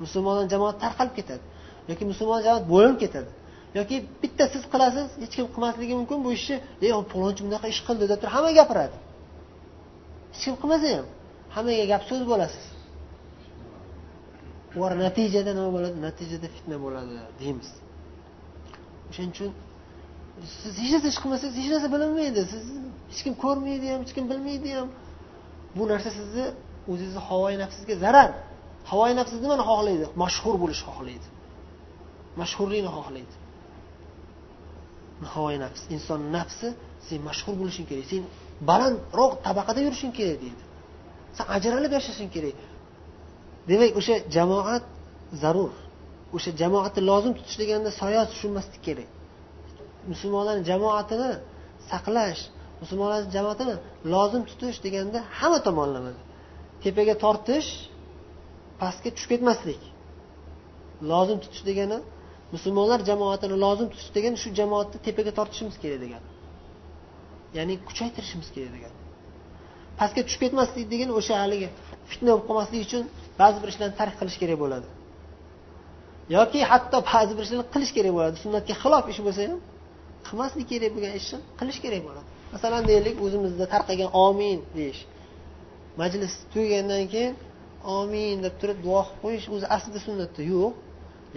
[0.04, 1.44] Musulmonlar jamoat tarqalib ketadi.
[1.90, 3.30] Yoki musulmon jamoat bo'linib ketadi.
[3.80, 8.06] Yoki bitta siz qilasiz hech kim qilmasligi mumkin bu ishni ey palonchi bunaqa ish qildi
[8.12, 8.98] deb turib hamma gapiradi.
[10.34, 11.06] Hech kim qilmasa ham.
[11.56, 12.66] Hammaga gap so'z bo'lasiz.
[14.78, 15.98] Ular natijada nima bo'ladi?
[16.08, 17.70] Natijada fitna bo'ladi deymiz.
[19.10, 19.52] O'shaning uchun
[20.62, 22.42] siz hech narsa ish qilmasangiz hech narsa bilinmaydi.
[22.54, 22.64] Siz
[23.12, 24.90] hech kim ko'rmaydi ham hech kim bilmaydi ham.
[25.78, 26.46] Bu narsa sizni
[26.92, 28.30] o'zingizni havoyi nafsingizga zarar.
[28.92, 30.06] Havoyi nafsiz nimani xohlaydi?
[30.24, 31.28] Mashhur bo'lishni xohlaydi.
[32.42, 33.36] Mashhurlikni xohlaydi
[35.24, 35.82] nihoya nafs.
[35.96, 36.68] Inson nafsi
[37.08, 38.06] sen mashhur bo'lishing kerak.
[38.12, 38.24] Sen
[38.70, 40.64] balandroq tabaqada yurishing kerak deydi.
[41.38, 42.56] San ajralib yashashing kerak.
[43.70, 44.84] Demak o'sha jamoat
[45.42, 45.74] zarur.
[46.36, 49.10] O'sha jamoatni lozim tutish deganda soya tushunmaslik kerak.
[50.12, 51.32] Musulmonlarni jamoatini
[51.92, 52.42] saqlash
[52.82, 53.76] musulmonlarni jamoatini
[54.14, 56.14] lozim tutish deganda hamma tomonlama
[56.84, 57.70] tepaga tortish
[58.82, 59.82] pastga tushib ketmaslik.
[61.12, 61.98] Lozim tutish degani
[62.54, 66.28] musulmonlar jamoatini lozim tutish degani shu jamoatni tepaga tortishimiz kerak degani
[67.58, 68.98] ya'ni kuchaytirishimiz kerak degani
[70.00, 71.68] pastga tushib ketmaslik degani o'sha haligi
[72.12, 73.04] fitna bo'lib qolmaslik uchun
[73.42, 74.88] ba'zi bir ishlarni tark qilish kerak bo'ladi.
[76.36, 78.36] Yoki hatto ba'zi bir ishlarni qilish kerak bo'ladi.
[78.44, 79.60] Sunnatga xilof ish bo'lsa ham
[80.28, 82.28] qilmaslik kerak bo'lgan ishni qilish kerak bo'ladi.
[82.54, 85.02] Masalan deylik o'zimizda tarqagan omin deyish.
[86.02, 87.34] Majlis tugagandan keyin
[87.98, 90.74] omin deb turib duo qilib qo'yish o'zi aslida sunnatda yo'q.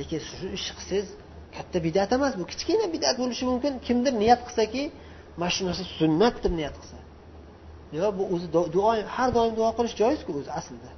[0.00, 1.08] Lekin shu ish qilsangiz
[1.56, 3.72] katta bidat emas bu kichkina bidat bo'lishi mumkin.
[3.86, 4.82] Kimdir niyat qilsaki
[5.40, 6.98] mana shu narsa sunnat deb niyat qilsa.
[7.98, 10.90] Yo bu o'zi duo har doim duo qilish joizku o'zi aslida.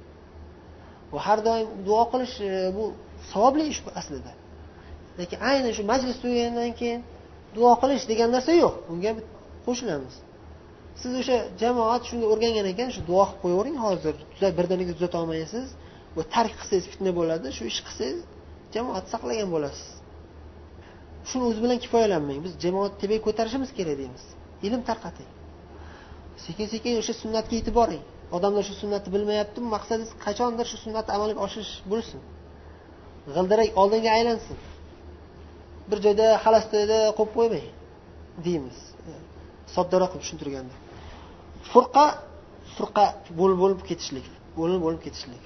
[1.11, 2.83] Bu har doim duo qilish e, bu
[3.31, 4.31] savobli ish bu aslida.
[5.19, 7.01] Lekin ayni shu majlis tugagandan keyin
[7.57, 8.75] duo qilish degan narsa yo'q.
[8.91, 9.11] Unga
[9.65, 10.15] qo'shilamiz.
[11.01, 14.15] Siz o'sha jamoat shunga o'rgangan ekan shu duo qilib qo'yavering hozir
[14.59, 15.67] birdaniga tuzata olmaysiz.
[16.15, 18.19] Bu tark qilsangiz fitna bo'ladi shu ish qilsangiz
[18.75, 19.87] jamoat saqlagan bo'lasiz.
[21.29, 22.39] Shuni o'zi bilan kifoyalanmang.
[22.45, 24.23] Biz jamoat tepaga ko'tarishimiz kerak deymiz.
[24.67, 25.29] Ilm tarqating.
[26.45, 28.03] Sekin sekin o'sha sunnatga yetib boring
[28.35, 29.67] odamlar shu sunnatni bilmayaptimi?
[29.75, 32.19] Maqsadingiz qachondir shu sunnatni amalga oshirish bo'lsin.
[33.35, 34.57] G'ildirak oldinga aylansin.
[35.89, 37.67] Bir joyda xalas joyda qo'yib qo'ymang
[38.45, 38.77] deymiz.
[39.75, 40.75] Soddaroq qilib tushuntirganda.
[41.71, 42.05] Furqa
[42.75, 43.05] furqa
[43.39, 44.27] bo'lib bo'lib ketishlik.
[44.59, 45.43] Bo'lib bo'lib ketishlik.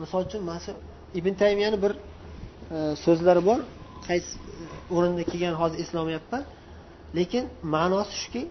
[0.00, 0.72] Misol uchun mana shu
[1.18, 1.92] ibn taymiyani bir
[2.74, 3.60] e, so'zlari bor.
[4.08, 6.42] Qaysi e, o'rinda kelgan hozir eslolmayapman
[7.18, 8.42] lekin ma'nosi shuki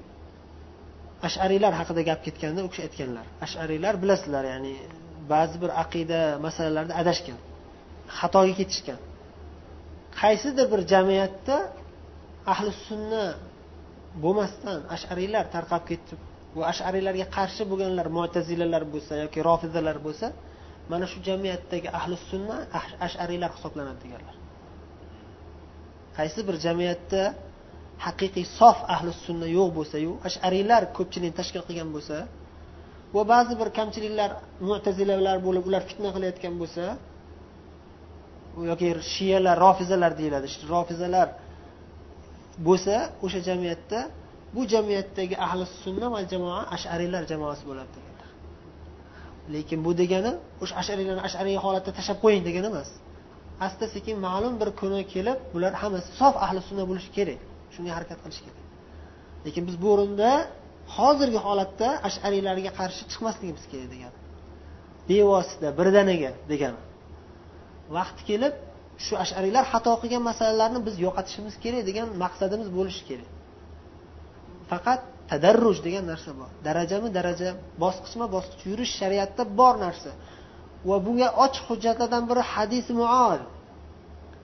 [1.28, 3.26] ashariylar haqida gap ketganda u kishi aytganlar.
[3.46, 4.74] Ashariylar bilasizlar ya'ni
[5.34, 7.40] ba'zi bir aqida masalalarda adashgan
[8.20, 9.00] xatoga ketishgan.
[10.22, 11.56] Qaysidir bir jamiyatda
[12.54, 13.24] ahli sunna
[14.24, 16.20] bo'lmasdan ashariylar tarqab ketib
[16.58, 20.28] va ashariylarga qarshi bo'lganlar mo'tazilalar bo'lsa yoki rofizalar bo'lsa
[20.92, 22.58] mana shu jamiyatdagi ahli sunna
[23.08, 24.36] ashariylar hisoblanadi deganlar.
[26.18, 27.22] Qaysi bir jamiyatda
[28.06, 32.18] haqiqiy sof ahli sunna yo'q bo'lsayu ashariylar ko'pchilikni tashkil qilgan bo'lsa
[33.16, 34.30] va ba'zi bir kamchiliklar
[34.70, 36.84] mutazilalar bo'lib ular fitna qilayotgan bo'lsa
[38.72, 40.48] yoki shiyalar rofizalar deyiladi.
[40.74, 41.28] Rofizalar
[42.68, 44.00] bo'lsa o'sha jamiyatda
[44.56, 47.98] bu jamiyatdagi ahli sunna va jamoa ashariylar jamoasi bo'ladi.
[49.56, 50.32] Lekin bu degani
[50.64, 52.90] o'sha ashariylarni ashariy holatda tashlab qo'ying degani emas.
[53.68, 57.40] Asta sekin ma'lum bir kuni kelib bular hammasi sof ahli sunna bo'lishi kerak.
[57.74, 58.64] Shunga harakat qilish kerak.
[59.46, 60.30] Lekin biz bu o'rinda
[60.98, 64.14] hozirgi holatda ashariylarga qarshi chiqmasligimiz kerak degan
[65.10, 66.82] bevosita birdaniga degani.
[67.98, 68.54] Vaqti kelib
[69.06, 73.30] shu ashariylar xato qilgan masalalarni biz yo'qotishimiz kerak degan maqsadimiz bo'lishi kerak.
[74.72, 76.50] Faqat tadarruj degan narsa bor.
[76.68, 77.50] Darajama daraja
[77.84, 80.12] bosqichma bosqich yurish shariatda bor narsa.
[80.90, 83.42] Va bunga ochiq hujjatlardan biri hadis muod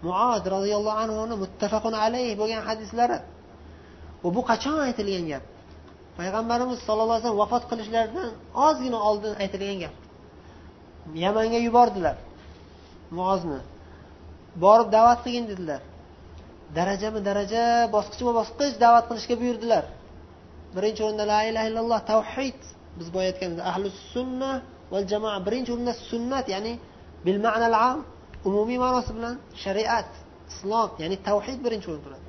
[0.08, 3.18] muod roziyallohu anhuni muttafaqun alayh bo'lgan hadislari.
[4.24, 5.44] Va bu qachon aytilgan gap?
[6.20, 8.30] Payg'ambarimiz sallallohu alayhi vasallam vafot qilishlaridan
[8.68, 9.96] ozgina oldin aytilgan gap.
[11.24, 12.16] Yamanga yubordilar
[13.18, 13.60] muozni.
[14.64, 15.82] Borib da'vat qilgin dedilar.
[16.78, 17.64] Darajama daraja
[17.96, 19.84] bosqichma bosqich da'vat qilishga buyurdilar.
[20.77, 22.61] birinchi o'rinda la ilaha illalloh tavhid
[22.99, 24.51] biz boya aytganimiz ahli sunna
[24.93, 26.73] val jamoa birinchi o'rinda sunnat ya'ni
[27.27, 27.99] bil ma'nal am
[28.49, 30.11] umumiy ma'nosi bilan shariat
[30.53, 32.27] islom ya'ni tavhid birinchi o'rinda turadi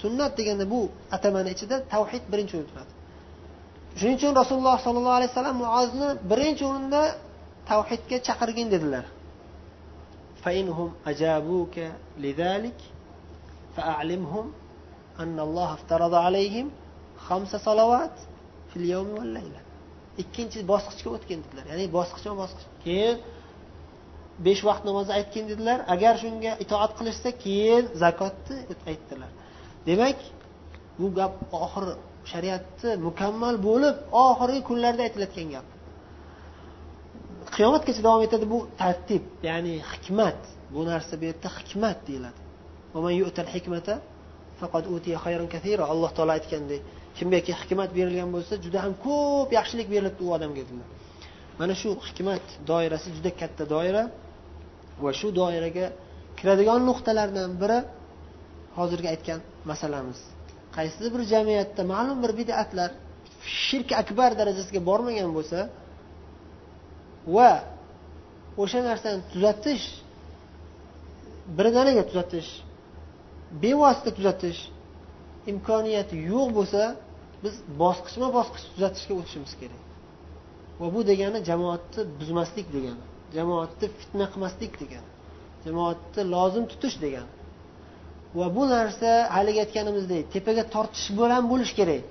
[0.00, 0.80] sunnat deganda bu
[1.16, 2.92] atamani ichida tavhid birinchi o'rinda turadi
[3.98, 7.02] shuning uchun rasululloh sollallohu alayhi vasallam muozni birinchi o'rinda
[7.70, 9.06] tavhidga chaqirgin dedilar
[10.46, 11.76] فإنهم أجابوك
[12.24, 12.78] لذلك
[13.76, 14.46] فأعلمهم
[15.22, 16.70] أن الله افترض عليهم
[17.27, 18.15] xomsa salovat
[20.21, 21.65] ikkinchi bosqichga o'tgin dedilar.
[21.71, 22.67] Ya'ni bosqichma bosqich.
[22.85, 23.15] Keyin
[24.45, 25.79] besh vaqt namozni aytgin dedilar.
[25.93, 28.57] Agar shunga itoat qilishsa keyin zakotni
[28.91, 29.31] aytdilar.
[29.87, 30.19] Demak
[30.99, 31.93] bu gap oxiri
[32.31, 35.67] shariatni mukammal bo'lib oxirgi kunlarda aytilayotgan gap.
[37.55, 40.39] Qiyomatgacha davom etadi bu tartib ya'ni hikmat.
[40.73, 42.39] Bu narsa bu yerda hikmat deyiladi.
[45.93, 46.81] Alloh taolo aytgandek
[47.17, 50.87] kimgaki hikmat berilgan bo'lsa juda ham ko'p yaxshilik berilibdi u odamga dedilar
[51.59, 54.03] mana shu hikmat doirasi juda katta doira
[55.03, 55.85] va shu doiraga
[56.39, 57.79] kiradigan nuqtalardan biri
[58.77, 59.39] hozirgi aytgan
[59.71, 60.19] masalamiz.
[60.75, 62.89] Qaysidir bir jamiyatda ma'lum bir bidatlar
[63.65, 65.59] shirk akbar darajasiga bormagan bo'lsa
[67.35, 67.51] va
[68.63, 69.85] o'sha narsani tuzatish
[71.57, 72.49] birdaniga tuzatish
[73.63, 74.59] bevosita tuzatish
[75.51, 76.81] imkoniyati yo'q bo'lsa
[77.43, 79.81] biz bosqichma bosqich tuzatishga o'tishimiz kerak.
[80.81, 83.03] Va bu degani jamoatni buzmaslik degani
[83.35, 85.09] jamoatni fitna qilmaslik degani
[85.65, 87.31] jamoatni lozim tutish degani.
[88.39, 92.03] Va bu narsa haligi aytganimizdek tepaga tortish bilan bo'lishi kerak.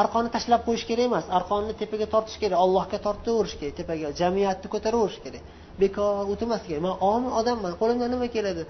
[0.00, 5.20] Arqonni tashlab qo'yish kerak emas arqonni tepaga tortish kerak allohga tortaverish kerak tepaga jamiyatni ko'taraverish
[5.24, 5.42] kerak.
[5.82, 6.82] Bekor o'tirmaslik kerak.
[6.88, 8.62] Man omi odamman qo'limdan nima keladi?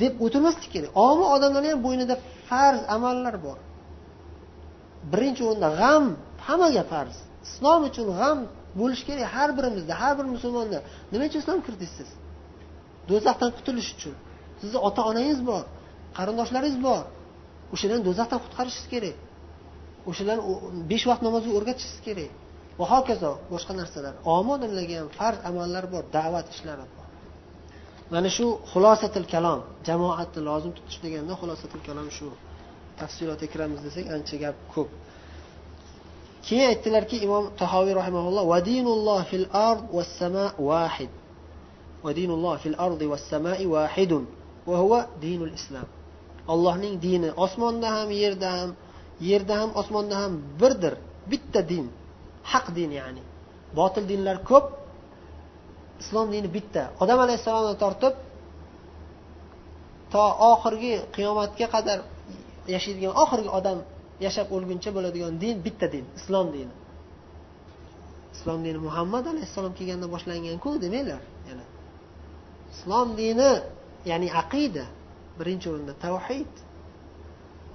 [0.00, 0.90] Deb o'tirmaslik kerak.
[1.08, 2.14] Omi odamlarni ham bo'ynida
[2.48, 3.58] farz amallar bor.
[5.12, 6.04] Birinchi o'rinda g'am
[6.46, 7.16] hammaga farz.
[7.46, 8.38] Islom uchun g'am
[8.80, 10.78] bo'lishi kerak har birimizda har bir musulmonda.
[11.12, 12.10] Nima uchun islom kirdingiz siz?
[13.10, 14.14] Do'zaxdan qutulish uchun.
[14.60, 15.62] Sizni ota onangiz bor
[16.16, 17.02] qarindoshlaringiz bor.
[17.74, 19.16] O'shalarni do'zaxdan qutqarishingiz kerak.
[20.10, 20.42] O'shalarni
[20.90, 22.30] besh vaqt namozga o'rgatishingiz kerak.
[22.78, 24.14] Va hokazo boshqa narsalar.
[24.36, 26.86] Omi odamlarga ham farz amallar bor da'vat ishlari.
[28.12, 32.28] Mana shu xulosatil kalom jamoatni lozim tutish deganda xulosatil kalom shu.
[32.98, 34.88] Tafsilotga kiramiz desak ancha gap ko'p.
[36.46, 41.12] Keyin aytdilarki imom tahoviy rahimaulloh vadinulloh fil ard vas sama vahid
[42.04, 44.24] vadinulloh fil ardi vas samai vahidun
[44.68, 45.88] va huwa dinul islom
[46.52, 48.70] allohning dini osmonda ham yerda ham
[49.28, 50.94] yerda ham osmonda ham birdir.
[51.30, 51.86] Bitta din.
[52.50, 53.22] Haq din ya'ni.
[53.78, 54.66] Botil dinlar ko'p
[56.02, 56.82] islom dini bitta.
[57.02, 58.14] Odam alayhissalomdan tortib
[60.12, 61.98] to oxirgi qiyomatga qadar
[62.74, 63.78] yashaydigan oxirgi odam
[64.26, 66.74] yashab o'lguncha bo'ladigan din bitta din islom dini.
[68.36, 71.64] Islom dini muhammad alayhissalom kelganda boshlanganku demanglar yana
[72.74, 73.50] islom dini
[74.10, 74.84] ya'ni aqida
[75.38, 76.52] birinchi o'rinda tavhid.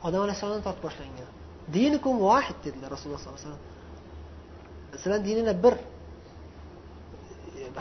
[0.08, 1.30] Odam alayhissalomdan tortib boshlangan.
[1.76, 3.64] Dinikum vahid dedilar rasululloh sollallohu alayhi vasallam.
[5.02, 5.76] Sizlarni dininglar bir.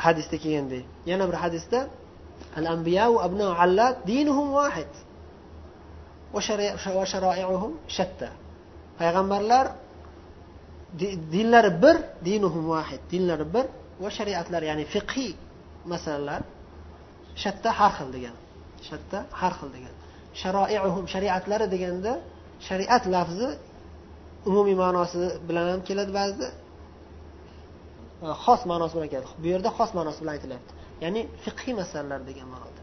[0.04, 0.84] Hadisda kelgandek.
[1.10, 1.80] Yana bir hadisda
[2.58, 4.92] al anbiyau abna allat dinuhum vahid
[7.96, 8.28] shatta.
[8.98, 9.66] Payg'ambarlar
[11.34, 11.96] dinlari bir
[12.28, 13.66] dinuhum vahid dinlari bir
[14.02, 15.32] va shariatlari ya'ni fiqhiy
[15.92, 16.42] masalalar
[17.42, 18.36] shatta har xil degan.
[18.88, 19.94] Shatta har xil degan.
[20.40, 22.12] Sharoiuhum shariatlari deganda
[22.68, 23.48] shariat lafzi
[24.48, 26.48] umumiy ma'nosi bilan ham keladi ba'zida.
[28.44, 29.28] Xos ma'nosi bilan keladi.
[29.42, 30.72] Bu yerda xos ma'nosi bilan aytilyapti.
[31.04, 32.80] Ya'ni fiqhiy masalalar degan ma'noda.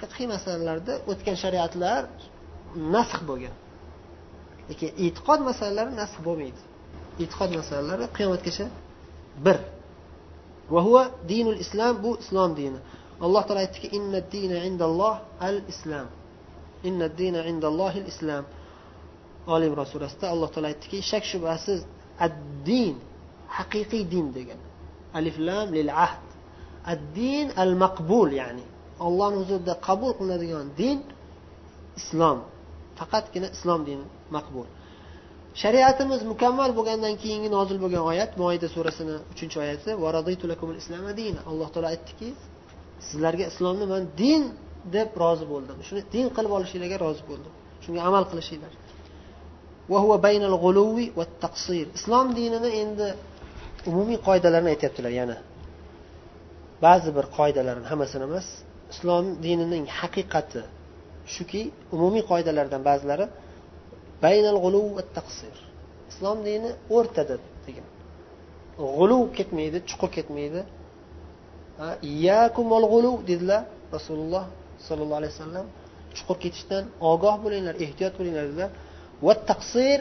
[0.00, 2.02] Fiqhiy masalalarda o'tgan shariatlar
[2.94, 3.54] nasx bo'lgan.
[4.68, 6.60] Lekin e'tiqod masalalari nasx bo'lmaydi.
[7.22, 8.66] E'tiqod masalalari qiyomatgacha
[9.44, 9.58] bir.
[10.74, 12.80] Va huva dinul islom bu islom dini.
[13.24, 15.16] Alloh taolo aytdiki inna dina indalloh
[15.48, 16.08] al islom
[16.88, 18.44] inna dina indallohi al islom
[19.54, 21.80] olim imron surasida alloh taolo aytdiki shak shubhasiz
[22.26, 22.34] ad
[22.68, 22.94] din
[23.58, 24.60] haqiqiy din degan.
[25.18, 26.24] Alif lam lil ahd.
[26.92, 28.64] Ad din al maqbul ya'ni.
[29.06, 30.98] Ollohni huzurida qabul qilinadigan din
[32.00, 32.38] islom.
[32.98, 34.66] Faqatgina islom dini maqbul.
[35.62, 39.90] Shariatimiz mukammal bo'lgandan keyingi nozil bo'lgan oyat moida surasini uchinchi oyati
[41.50, 42.28] alloh taolo aytdiki
[43.08, 44.42] sizlarga islomni man din
[44.94, 45.76] deb rozi bo'ldim.
[45.88, 47.52] Shuni din qilib olishinglarga rozi bo'ldim.
[47.84, 48.72] Shunga amal qilishinglar.
[51.98, 53.08] Islom dinini endi
[53.90, 55.36] umumiy qoidalarini aytyaptilar yana.
[56.84, 58.46] Ba'zi bir qoidalarni hammasini emas
[58.92, 60.62] islom dinining haqiqati
[61.34, 61.62] shuki
[61.94, 63.26] umumiy qoidalardan ba'zilari
[64.24, 65.54] baynal g'uluv va taqsir.
[66.10, 67.88] Islom dini o'rtada degan.
[68.98, 70.60] G'uluv ketmaydi chuqur ketmaydi.
[72.92, 73.62] G'uluv dedilar
[73.96, 74.44] rasululloh
[74.86, 75.66] sollallohu alayhi vasallam.
[76.16, 78.70] Chuqur ketishdan ogoh bo'linglar ehtiyot bo'linglar dedilar.
[79.26, 79.98] Va taqsir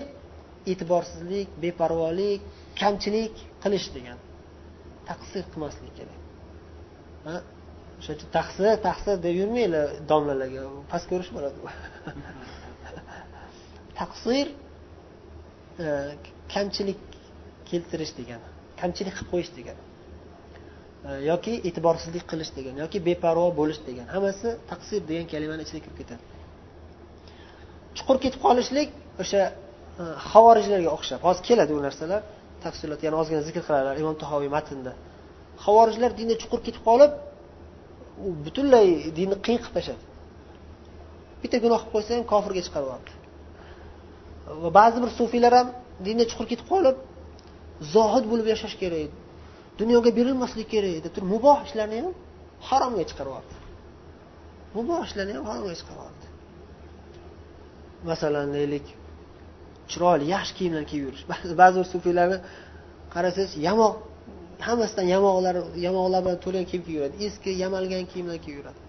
[0.71, 2.41] e'tiborsizlik beparvolik
[2.81, 4.17] kamchilik qilish degan.
[5.09, 6.19] Taqsir qilmaslik kerak.
[7.99, 10.61] O'sha uchun taqsir taqsir deb yurmanglar domlalarga.
[10.91, 11.57] Past ko'rish bo'ladi
[14.01, 14.45] taqsir
[15.85, 15.87] e,
[16.53, 16.99] kamchilik
[17.69, 18.47] keltirish degani
[18.81, 19.81] kamchilik qilib qo'yish degani
[21.07, 25.97] e, yoki e'tiborsizlik qilish degani yoki beparvo bo'lish degani hammasi taqsir degan kalimani ichiga kirib
[26.01, 26.23] ketadi.
[27.97, 28.89] Chuqur ketib qolishlik
[29.23, 29.53] o'sha e,
[30.31, 31.19] xavorijlarga havorijlarga o'xshab.
[31.27, 32.21] Hozir keladi u narsalar.
[32.65, 34.91] Tafsilot yana ozgina zikr qiladilar imom tahoviy matnda.
[35.65, 37.11] Havorijlar dinda chuqur ketib qolib
[38.25, 40.03] u butunlay dinni qiyin qilib tashladi
[41.41, 43.11] bitta gunoh qilib qo'ysa ham kofirga chiqarib yubordi
[44.63, 45.67] va ba'zi bir sufiylar ham
[46.05, 46.97] dinda chuqur ketib qolib
[47.95, 49.11] zohid bo'lib yashash kerak
[49.79, 52.13] dunyoga berilmaslik kerak deb turib muboh ishlarni ham
[52.69, 53.55] haromga chiqarib yubordi
[54.77, 56.27] muboh ishlarni ham haromga chiqarib yubordi
[58.09, 58.85] masalan deylik
[59.90, 61.22] chiroyli yaxshi kiyimlarni kiyib yurish
[61.62, 62.38] ba'zi bir sufiylarni
[63.14, 63.94] qarasangiz yamoq
[64.68, 65.54] hammasidan yamoqlar
[65.86, 68.80] yamoqlar bilan to'lgan kiyim kiyib yuradi eski yamalgan kiyimlar kiyib yuradi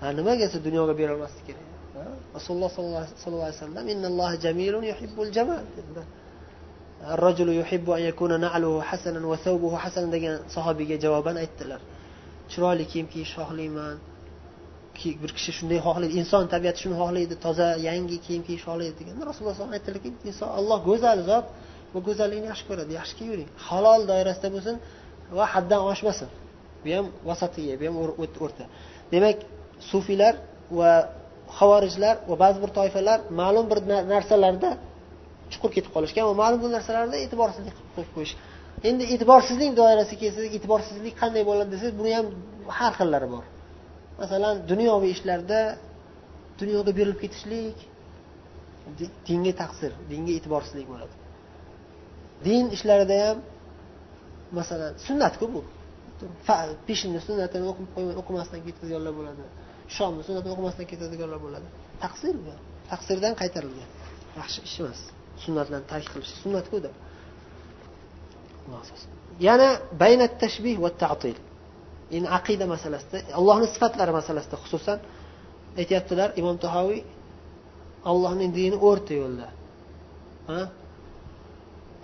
[0.00, 1.66] ha nimaga siz dunyoga berolmaslik kerak
[2.36, 6.08] rasululloh sollallohu alayhi vasallam innalloha jamilun yuhibbul jamal dedilar
[7.16, 11.80] الرجل يحب أن يكون نعله حسنا وثوبه حسنا degan sahobiyga javoban aytdilar
[12.50, 13.96] chiroyli kiyim kiyish xohlayman
[15.23, 19.55] bir kishi shunday xohlaydi inson tabiati shuni xohlaydi toza yangi kiyim kiyish xohlaydi deganda rasululloh
[19.57, 21.45] alayhi aytdilarki inson alloh go'zal zot
[21.93, 23.49] bu go'zallikni yaxshi ko'radi yaxshi kiyavering.
[23.67, 24.75] Halol doirasida bo'lsin
[25.37, 26.29] va haddan oshmasin.
[26.83, 27.95] Bu ham vasatiya bu ham
[28.45, 28.65] o'rta.
[29.13, 29.37] Demak
[29.91, 30.33] sufiylar
[30.79, 30.91] va
[31.59, 33.79] havorijlar va ba'zi bir toifalar ma'lum bir
[34.13, 34.69] narsalarda
[35.51, 38.33] chuqur ketib qolishgan va ma'lum bir narsalarda e'tiborsizlik qilib qo'yish.
[38.89, 42.27] Endi e'tiborsizlik doirasiga kelsak e'tiborsizlik qanday bo'ladi desangiz buni ham
[42.77, 43.43] har xillari bor.
[44.21, 45.59] Masalan dunyoviy ishlarda
[46.61, 47.77] dunyoga berilib ketishlik
[49.27, 51.15] dinga taqsir dinga e'tiborsizlik bo'ladi.
[52.45, 53.37] Din ishlarida ham
[54.59, 55.61] masalan sunnatku bu.
[56.87, 57.65] Peshinni sunnatini
[58.21, 59.43] o'qimasdan ketadiganlar bo'ladi.
[59.95, 61.67] Shomni sunnatini o'qimasdan ketadiganlar bo'ladi.
[62.03, 62.53] Taqsir bu.
[62.91, 63.89] Taqsirdan qaytarilgan.
[64.39, 64.99] Yaxshi ish emas.
[65.43, 66.75] Sunnatlarni tark qilish sunnatku
[69.47, 69.69] yana
[70.03, 71.37] baynat tashbih va tatil.
[72.17, 74.99] Endi aqida masalasida allohni sifatlari masalasida xususan
[75.81, 77.01] aytyaptilar imom tahoviy
[78.11, 79.47] allohning dini o'rta yo'lda.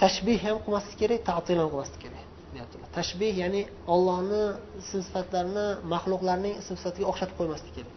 [0.04, 2.88] Tashbih ham qilmaslik kerak tatil ham qilmaslik kerak deyaptilar.
[2.98, 3.62] Tashbih ya'ni
[3.94, 4.44] ollohni
[4.82, 7.96] ism sifatlarini maxluqlarning ism sifatiga o'xshatib qo'ymaslik kerak.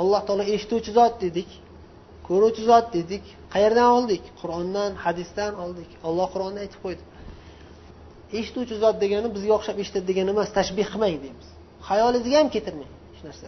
[0.00, 1.50] Alloh taolo eshituvchi zot dedik
[2.28, 3.24] ko'ruvchi zot dedik
[3.54, 4.22] qayerdan oldik?
[4.40, 5.90] Qur'ondan hadisdan oldik.
[6.08, 7.02] Olloh qur'onda aytib qo'ydi.
[8.38, 11.48] Eshituvchi zot degani bizga o'xshab eshitadi degani emas tashbih qilmang deymiz.
[11.88, 13.46] Xayolingizga ham keltirmang hech narsa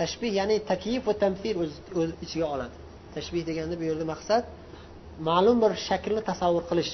[0.00, 2.74] tashbih ya'ni takyif va tamfir o'z ichiga oladi.
[3.16, 4.42] Tashbih deganda bu yerda maqsad
[5.28, 6.92] ma'lum bir shaklni tasavvur qilish.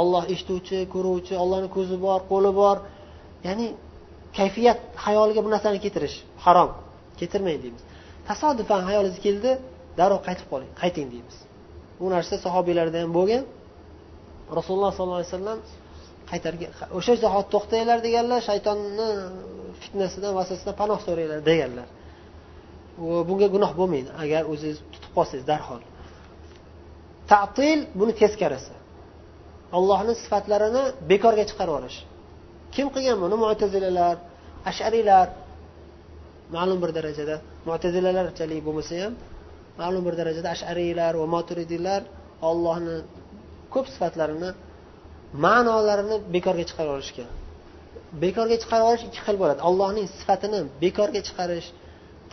[0.00, 2.76] Olloh eshituvchi ko'ruvchi ollohni ko'zi bor qo'li bor.
[3.46, 3.66] Ya'ni
[4.38, 6.70] kayfiyat xayoliga bu narsani keltirish harom.
[7.18, 7.82] Keltirmang deymiz.
[8.28, 9.50] Tasodifan hayolingizga keldi
[9.98, 11.36] darrov qaytib qoling qayting deymiz.
[12.00, 13.42] Bu narsa sahobiylarda ham bo'lgan.
[14.58, 15.58] Rasululloh sollallohu alayhi vasallam
[16.30, 19.08] qaytargan o'sha zahot to'xtanglar deganlar shaytonni
[19.82, 21.88] fitnasidan vasvasasidan panoh so'ranglar deganlar.
[23.28, 25.82] Bunga gunoh bo'lmaydi agar o'zingiz tutib qolsangiz darhol.
[27.30, 28.74] Tatil buni teskarisi.
[29.76, 31.98] Allohni sifatlarini bekorga chiqarib yuborish
[32.74, 33.36] kim qilgan buni?
[33.44, 34.16] Mo'tazilalar
[34.70, 35.26] ashariylar.
[36.56, 37.36] Ma'lum bir darajada
[37.68, 39.12] mo'tazilalarchalik bo'lmasa ham
[39.80, 42.00] ma'lum bir darajada ashariylar va moturidiylar
[42.48, 42.96] ollohni
[43.74, 44.50] ko'p sifatlarini
[45.44, 47.30] ma'nolarini bekorga chiqarib yuborishgan
[48.24, 49.60] bekorga chiqarib yuborish ikki xil bo'ladi.
[49.68, 51.68] Allohning sifatini bekorga chiqarish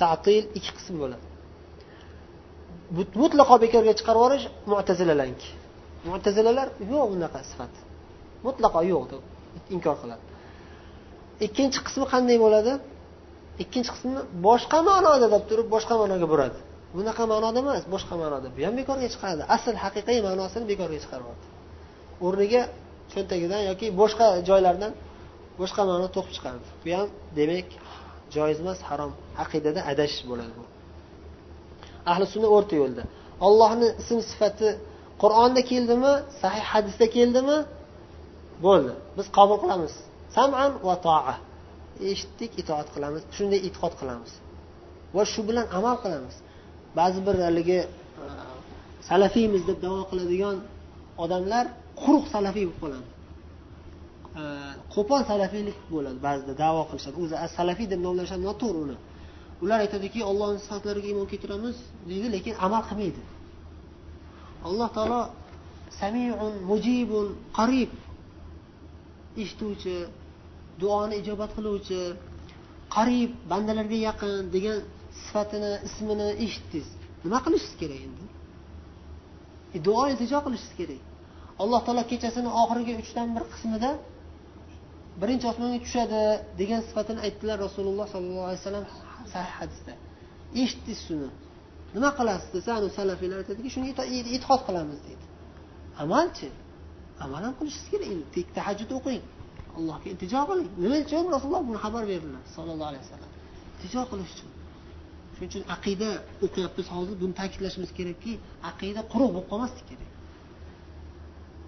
[0.02, 1.26] tatil ikki qism bo'ladi.
[3.22, 5.50] Mutlaqo bekorga chiqarib yuborish mutazilalarniki
[6.12, 7.74] mutazilalar yo'q bunaqa sifat.
[8.48, 9.22] Mutlaqo yo'q deb
[9.76, 10.24] inkor qiladi.
[11.46, 12.74] Ikkinchi qismi qanday bo'ladi?
[13.64, 16.60] Ikkinchi qismi boshqa ma'noda deb turib boshqa ma'noga buradi
[16.98, 18.48] bunaqa ma'noda emas boshqa ma'noda.
[18.56, 19.44] Bu ham bekorga chiqaradi.
[19.56, 21.48] Asl haqiqiy ma'nosini bekorga chiqaryapti
[22.26, 22.62] o'rniga
[23.14, 24.92] cho'ntagidan yoki boshqa joylardan
[25.60, 26.68] boshqa ma'no to'qib chiqardi.
[26.84, 27.08] Bu ham
[27.40, 27.68] demak
[28.36, 29.12] joiz emas harom.
[29.44, 30.66] Aqidada adashish bo'ladi bu.
[32.12, 33.04] Ahli sunna o'rta yo'lda.
[33.48, 34.70] Ollohni ism sifati
[35.22, 37.58] qur'onda keldimi sahih hadisda keldimi?
[38.66, 38.94] Bo'ldi.
[39.18, 39.94] Biz qabul qilamiz.
[40.36, 41.36] Saman va toa.
[42.12, 44.32] Eshitdik itoat qilamiz shunday e'tiqod qilamiz.
[45.16, 46.36] Va shu bilan amal qilamiz.
[47.00, 47.88] Ba'zi bir haligi e,
[49.10, 50.58] salafiymiz deb davo qiladigan
[51.24, 51.66] odamlar
[52.04, 53.08] quruq salafiy bo'lib qoladi.
[54.96, 57.16] Qo'pol salafiylik bo'ladi ba'zida davo qilishadi.
[57.24, 58.98] O'zi salafiy deb nomlashadi noto'g'ri uni.
[59.64, 61.78] Ular aytadiki ollohni sifatlariga iymon keltiramiz
[62.10, 63.22] deydi lekin amal qilmaydi.
[64.68, 65.22] Alloh taolo
[66.02, 67.28] samiun mujibun
[67.58, 67.92] qarib
[69.42, 69.96] eshituvchi
[70.82, 72.00] duoni ijobat qiluvchi
[72.96, 74.78] qarib bandalarga yaqin degan
[75.24, 76.90] sifatini ismini eshitdingiz.
[77.24, 78.26] Nima qilishingiz kerak endi?
[79.76, 81.02] E, Duo iltijo qilishingiz kerak.
[81.62, 83.92] Alloh taolo kechasini oxirgi uchdan bir qismida
[85.22, 86.22] birinchi osmonga tushadi
[86.60, 88.86] degan sifatini aytdilar rasululloh sollallohu alayhi vasallam
[89.34, 89.94] sahih hadisda.
[90.62, 91.30] Eshitdingiz shuni.
[91.96, 95.26] Nima qilasiz desa anu salafiylar aytadiki shunga e-, e'tiqod qilamiz deydi.
[96.04, 96.50] Amalchi?
[97.24, 99.24] Amal ham qilishingiz kerak tahajjud o'qing.
[99.78, 100.70] Allohga iltijo qiling.
[100.84, 103.32] Nima uchun rasululloh buni xabar berdilar sollallohu alayhi vasallam.
[103.74, 104.50] Iltijo qilish uchun.
[105.36, 106.10] Shuning uchun aqida
[106.46, 108.34] o'qiyapmiz hozir buni ta'kidlashimiz kerakki
[108.70, 110.12] aqida quruq bo'lib qolmaslik kerak.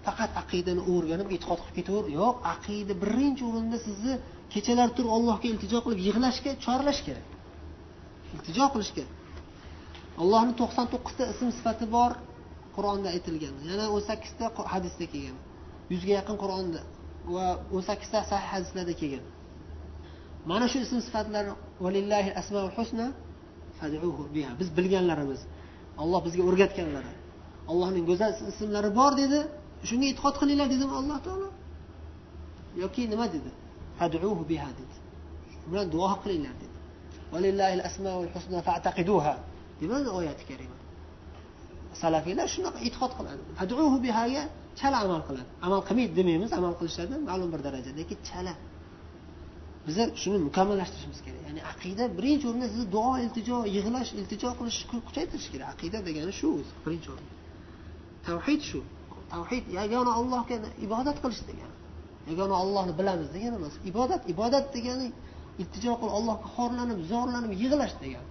[0.06, 2.04] Faqat aqidani o'rganib e'tiqod qilib ketaver.
[2.20, 4.14] Yo'q aqida birinchi o'rinda sizni
[4.54, 7.26] kechalar turib allohga iltijo qilib yig'lashga chorlash kerak.
[8.34, 9.12] Iltijo qilish kerak.
[10.22, 12.10] Allohni to'qson to'qqizta ism sifati bor
[12.76, 13.54] qur'onda aytilgan.
[13.70, 14.44] Yana o'n sakkizta
[14.74, 15.36] hadisda kelgan.
[15.92, 16.80] Yuzga yaqin qur'onda
[17.34, 19.24] va o'n sakkizta sahih hadislarda kelgan.
[20.50, 21.44] Mana shu ism sifatlar
[22.78, 23.06] husna
[24.36, 25.40] biha biz bilganlarimiz.
[26.02, 27.12] Olloh bizga o'rgatganlari.
[27.70, 29.40] Allohning go'zal ismlari bor dedi.
[29.88, 31.48] Shunga e'tiqod qilinglar dedimi alloh taolo.
[32.82, 33.50] Yoki nima dedi?
[33.98, 34.96] Faduhu biha dedi.
[35.60, 36.76] Shu bilan duo qilinglar dedi.
[39.80, 40.76] Demadi oyati karima?
[42.02, 43.42] Salafiylar shunaqa e'tiqod qiladi.
[43.58, 44.42] Faduhu bihaga
[44.80, 45.50] chala amal qiladi.
[45.66, 48.54] Amal qilmaydi demaymiz amal qilishadi ma'lum bir darajada lekin chala.
[49.86, 51.42] Biza shuni mukammallashtirishimiz kerak.
[51.48, 54.78] Ya'ni aqida birinchi o'rinda sizni duo iltijo yig'lash iltijo qilish
[55.08, 55.68] kuchaytirish kerak.
[55.74, 57.34] Aqida degani shu o'zi birinchi o'rinda.
[58.26, 58.80] Tavhid shu.
[59.32, 60.56] Tavhid yagona allohga
[60.86, 61.76] ibodat qilish degani.
[62.30, 63.74] Yagona ollohni bilamiz degani emas.
[63.90, 65.08] Ibodat ibodat degani
[65.62, 68.30] iltijo qilib allohga xorlanib zorlanib yig'lash degani.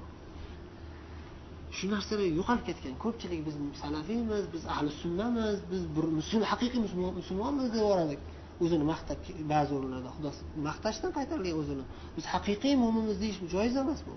[1.77, 6.79] Shu narsalar yo'qolib ketgan ko'pchilik biz salafiymiz biz ahli sunnamiz biz bir musulmon haqiqiy
[7.19, 8.21] musulmonmiz deb yuboradik
[8.63, 9.17] o'zini maqtab
[9.53, 10.29] ba'zi o'rinlarda xudo
[10.67, 11.83] maqtashdan qaytarilgan o'zini.
[12.17, 14.15] Biz haqiqiy mo'minmiz deyish joiz emas bu.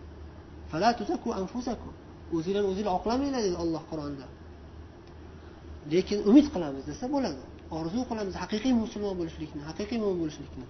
[2.37, 4.27] O'zinglarni o'zinglar oqlamanglar dedi olloh qur'onda.
[5.95, 7.43] Lekin umid qilamiz desa bo'ladi.
[7.79, 10.67] Orzu qilamiz haqiqiy musulmon bo'lishlikni haqiqiy mo'min bo'lishlikni.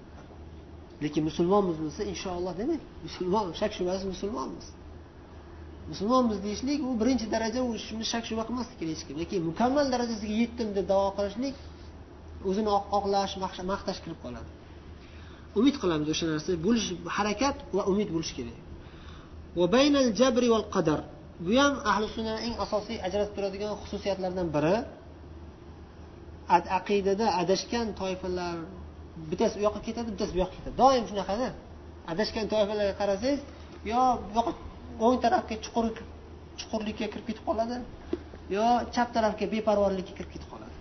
[1.05, 4.67] Lekin musulmonmiz desa inshaalloh demak musulmon shak shubhasiz musulmonmiz.
[5.91, 9.17] Musulmonmiz deyishlik u birinchi daraja u shuni shak shubha qilmaslik kerak hech kim.
[9.23, 11.55] Lekin mukammal darajasiga yetdim deb davo qilishlik
[12.49, 13.35] o'zini oqlash
[13.73, 14.51] maqtash kirib qoladi.
[15.61, 16.87] Umid qilamiz o'sha narsa bo'lish
[17.17, 18.59] harakat va umid bo'lishi kerak.
[21.47, 24.77] Bu ham ahli sunna eng asosiy ajratib turadigan xususiyatlardan biri.
[26.49, 28.57] Aqidada adashgan toifalar
[29.31, 30.77] bittasi u yoqqa ketadi bittasi bu yoqqa ketadi.
[30.83, 31.49] Doim shunaqada.
[32.13, 33.41] Adashgan toifalarga qarasangiz
[33.93, 34.53] yo bu yoqqa
[35.07, 35.85] o'ng tarafga chuqur
[36.61, 37.77] chuqurlikka kirib ketib qoladi
[38.57, 38.65] yo
[38.95, 40.75] chap tarafga beparvorlikka kirib ketib qoladi.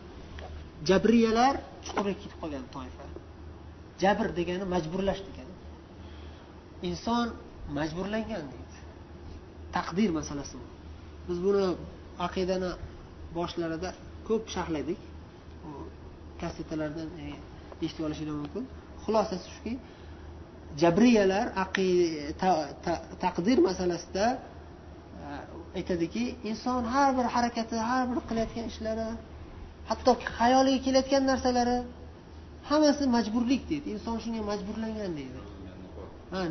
[0.90, 1.56] Jabriyalar
[1.86, 3.06] chuqurga ketib qolgan toifa.
[4.02, 5.54] Jabr degani majburlash degani.
[6.90, 7.28] Inson
[7.78, 8.78] majburlangan deydi.
[9.76, 10.68] Taqdir masalasi bu.
[11.28, 11.66] Biz buni
[12.28, 12.72] aqidani
[13.38, 13.90] boshlarida
[14.28, 15.00] ko'p sharhladik.
[16.42, 17.26] Kassetalardan e,
[17.86, 18.64] eshitib olishinglar mumkin.
[19.04, 19.74] Xulosasi shuki
[20.82, 21.46] jabriyalar
[23.24, 24.40] taqdir masalasida e,
[25.78, 29.08] aytadiki inson har bir harakati har bir qilayotgan ishlari
[29.90, 31.78] hatto xayoliga kelayotgan narsalari
[32.70, 33.88] hammasi majburlik deydi.
[33.96, 35.40] Inson shunga majburlangan deydi.
[36.34, 36.42] Ha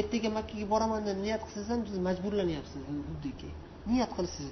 [0.00, 3.50] ertaga makkaga boraman deb niyat qilsangiz ham siz majburlanyapsiz xuddiki
[3.90, 4.48] niyat qilsiz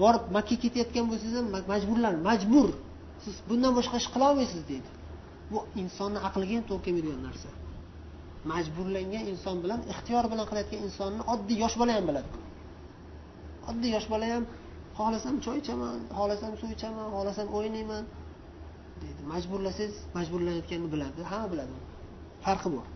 [0.00, 2.68] borib makkaga ketayotgan bo'lsangiz ham majburlan majbur.
[3.22, 4.90] Siz bundan boshqa ish qilolmaysiz deydi.
[5.52, 7.50] Bu insonni aqliga ham to'g'ri kelmaydigan narsa.
[8.50, 12.30] Majburlangan inson bilan ixtiyor bilan qilayotgan insonni oddiy yosh bola ham biladi.
[13.70, 14.44] Oddiy yosh bola ham
[14.98, 18.04] xohlasam choy ichaman xohlasam suv ichaman xohlasam o'ynayman
[19.02, 19.20] deydi.
[19.32, 21.74] Majburlasangiz majburlanayotganini biladi hamma biladi.
[22.44, 22.86] Farqi bor.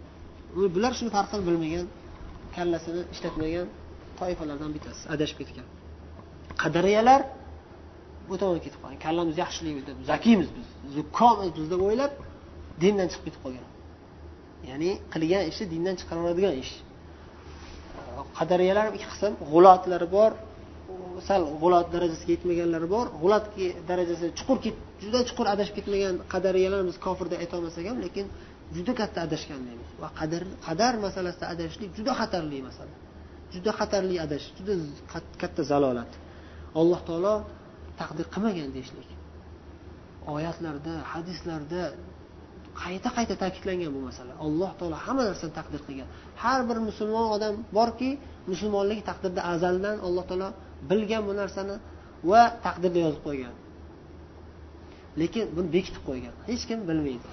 [0.74, 1.86] Bular shuni farqini bilmagan
[2.56, 3.66] kallasini ishlatmagan
[4.18, 5.66] toifalardan bittasi adashib ketgan.
[6.62, 7.20] Qadariyalar
[8.30, 8.98] bu ketib qolgan.
[9.06, 10.66] Kallamiz yaxshilik deb zakiymiz biz.
[10.96, 12.12] Zukkomiz biz deb o'ylab
[12.82, 13.66] dindan chiqib ketib qolgan.
[14.70, 16.72] Ya'ni qilgan ishi dindan chiqaradigan ish.
[18.38, 19.32] Qadariyalar ikki qism.
[19.52, 20.30] G'ulotlari bor
[21.28, 23.06] sal g'ulot darajasiga yetmaganlari bor.
[23.22, 23.44] G'ulot
[23.90, 24.56] darajasi chuqur
[25.02, 28.26] juda chuqur adashib ketmagan qadariyalar biz kofir deb aytolmasak ham lekin
[28.76, 29.88] juda katta adashgan deymiz.
[30.02, 32.94] Va qadar qadar masalasida adashishlik juda xatarli masala.
[33.54, 34.74] Juda xatarli adashish juda
[35.42, 36.10] katta zalolat.
[36.80, 37.34] Alloh taolo
[38.00, 39.08] taqdir qilmagan deyishlik.
[40.34, 41.82] Oyatlarda hadislarda
[42.82, 44.32] qayta qayta ta'kidlangan bu masala.
[44.46, 46.08] Alloh taolo hamma narsani taqdir qilgan.
[46.42, 48.10] Har bir musulmon odam borki
[48.50, 50.48] musulmonlik taqdirda azaldan alloh taolo
[50.90, 51.76] bilgan bu narsani
[52.30, 53.54] va taqdirda yozib qo'ygan.
[55.20, 56.34] Lekin buni bekitib qo'ygan.
[56.50, 57.28] Hech kim bilmaydi.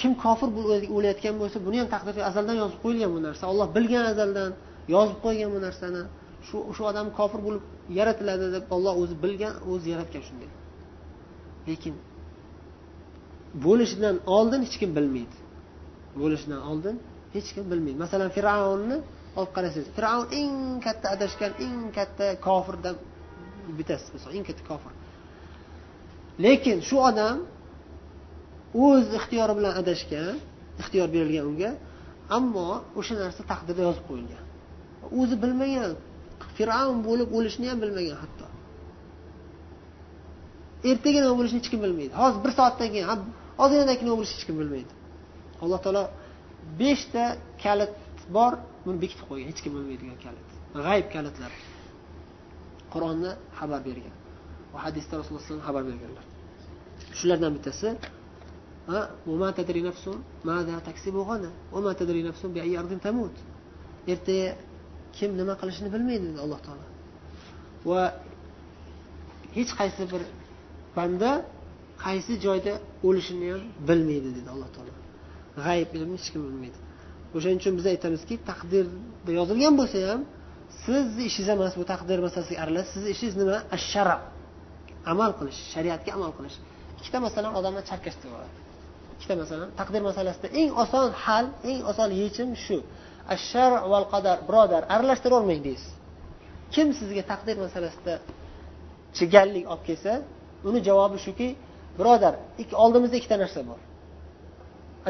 [0.00, 0.48] Kim kofir
[0.96, 3.42] o'layotgan bo'lsa buni ham taqdirga azaldan yozib qo'yilgan bu narsa.
[3.52, 4.50] Olloh bilgan azaldan
[4.94, 6.02] yozib qo'ygan bu narsani.
[6.48, 7.64] Shu shu odam kofir bo'lib
[7.98, 10.50] yaratiladi deb olloh o'zi bilgan o'zi yaratgan shunday.
[11.68, 11.94] Lekin
[13.64, 15.36] bo'lishidan oldin hech kim bilmaydi.
[16.20, 16.96] Bo'lishidan oldin
[17.34, 17.98] hech kim bilmaydi.
[18.04, 18.96] Masalan fir'avnni
[19.38, 20.54] olib qarasangiz fir'avn eng
[20.86, 22.96] katta adashgan eng katta kofirdan
[23.78, 24.06] bittasi
[24.36, 24.92] eng katta kofir.
[26.44, 27.36] Lekin shu odam
[28.86, 30.34] o'z ixtiyori bilan adashgan
[30.80, 31.70] ixtiyor berilgan unga
[32.38, 32.68] ammo
[32.98, 34.44] o'sha narsa taqdirda yozib qo'yilgan.
[35.20, 35.92] O'zi bilmagan
[36.56, 38.46] fir'avn bo'lib o'lishni ham bilmagan hatto.
[40.90, 42.14] Ertaga nima bo'lishini hech kim bilmaydi.
[42.22, 43.06] Hozir bir soatdan keyin
[43.62, 44.92] ozginadan keyin nima bo'lishini hech kim bilmaydi.
[45.62, 46.04] Alloh taolo
[46.80, 47.24] beshta
[47.62, 47.94] kalit
[48.36, 48.52] bor
[48.84, 50.48] buni bekitib qo'ygan hech kim bilmaydigan kalit.
[50.86, 51.52] G'ayb kalitlar.
[52.92, 54.14] Qur'onni xabar bergan
[54.72, 56.24] va hadisda rasululloh alayhi xabar berganlar.
[57.18, 57.88] Shulardan bittasi
[64.12, 64.48] ertaga
[65.18, 66.84] kim nima qilishini bilmaydi dedi alloh taolo.
[67.90, 68.02] Va
[69.56, 70.22] hech qaysi bir
[70.96, 71.30] banda
[72.04, 72.72] qaysi joyda
[73.08, 74.92] o'lishini ham bilmaydi dedi alloh taolo.
[75.64, 76.78] G'ayb ilmni hech kim bilmaydi.
[77.36, 80.20] O'shaning uchun biz aytamizki taqdirda yozilgan bo'lsa ham
[80.84, 83.56] sizni ishingiz emas bu taqdir masalasiga aralashish sizni ishingiz nima?
[83.76, 84.16] Ashara
[85.12, 86.56] amal qilish shariatga amal qilish.
[87.00, 88.56] Ikkita masalan odamlar chalkashtirib yuboradi
[89.16, 92.78] ikkita masalan taqdir masalasida eng oson hal eng oson yechim shu.
[93.34, 95.92] Ashar val qadar birodar aralashtirolmang deysiz
[96.74, 98.14] kim sizga taqdir masalasida
[99.16, 100.12] chigallik olib kelsa
[100.68, 101.48] uni javobi shuki
[101.98, 102.34] birodar
[102.84, 103.80] oldimizda ikkita narsa bor.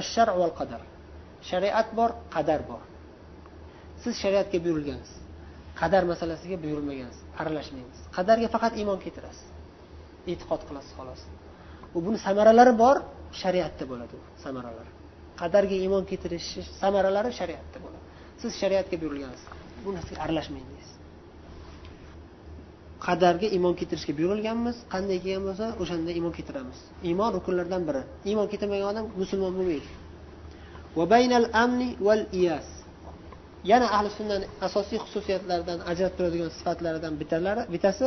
[0.01, 0.83] Ashar val qadar.
[1.49, 2.83] Shariat bor qadar bor.
[4.03, 5.17] Siz shariatga buyurilgansiz.
[5.81, 7.23] Qadar masalasiga buyurilmagansiz.
[7.41, 8.03] Aralashmaysiz.
[8.17, 9.47] Qadarga faqat iymon keltirasiz.
[10.31, 11.21] E'tiqod qilasiz xolos.
[11.97, 12.97] U buni samaralari bor
[13.43, 14.91] shariatda bo'ladi u samaralari.
[15.41, 16.49] Qadarga iymon keltirish
[16.83, 17.96] samaralari shariatda bo'ladi.
[18.41, 19.47] Siz shariatga buyurilgansiz.
[19.85, 20.97] Bu narsaga aralashmang deysiz
[23.07, 26.79] qadarga iymon keltirishga buyurilganmiz qanday kelgan bo'lsa o'shanda iymon keltiramiz.
[27.09, 28.03] Iymon rukunlardan biri.
[28.31, 29.89] Iymon keltirmagan odam musulmon bo'lmaydi.
[33.71, 38.07] Yana ahli sunnani asosiy xususiyatlaridan ajratib turadigan sifatlaridan bittalari bittasi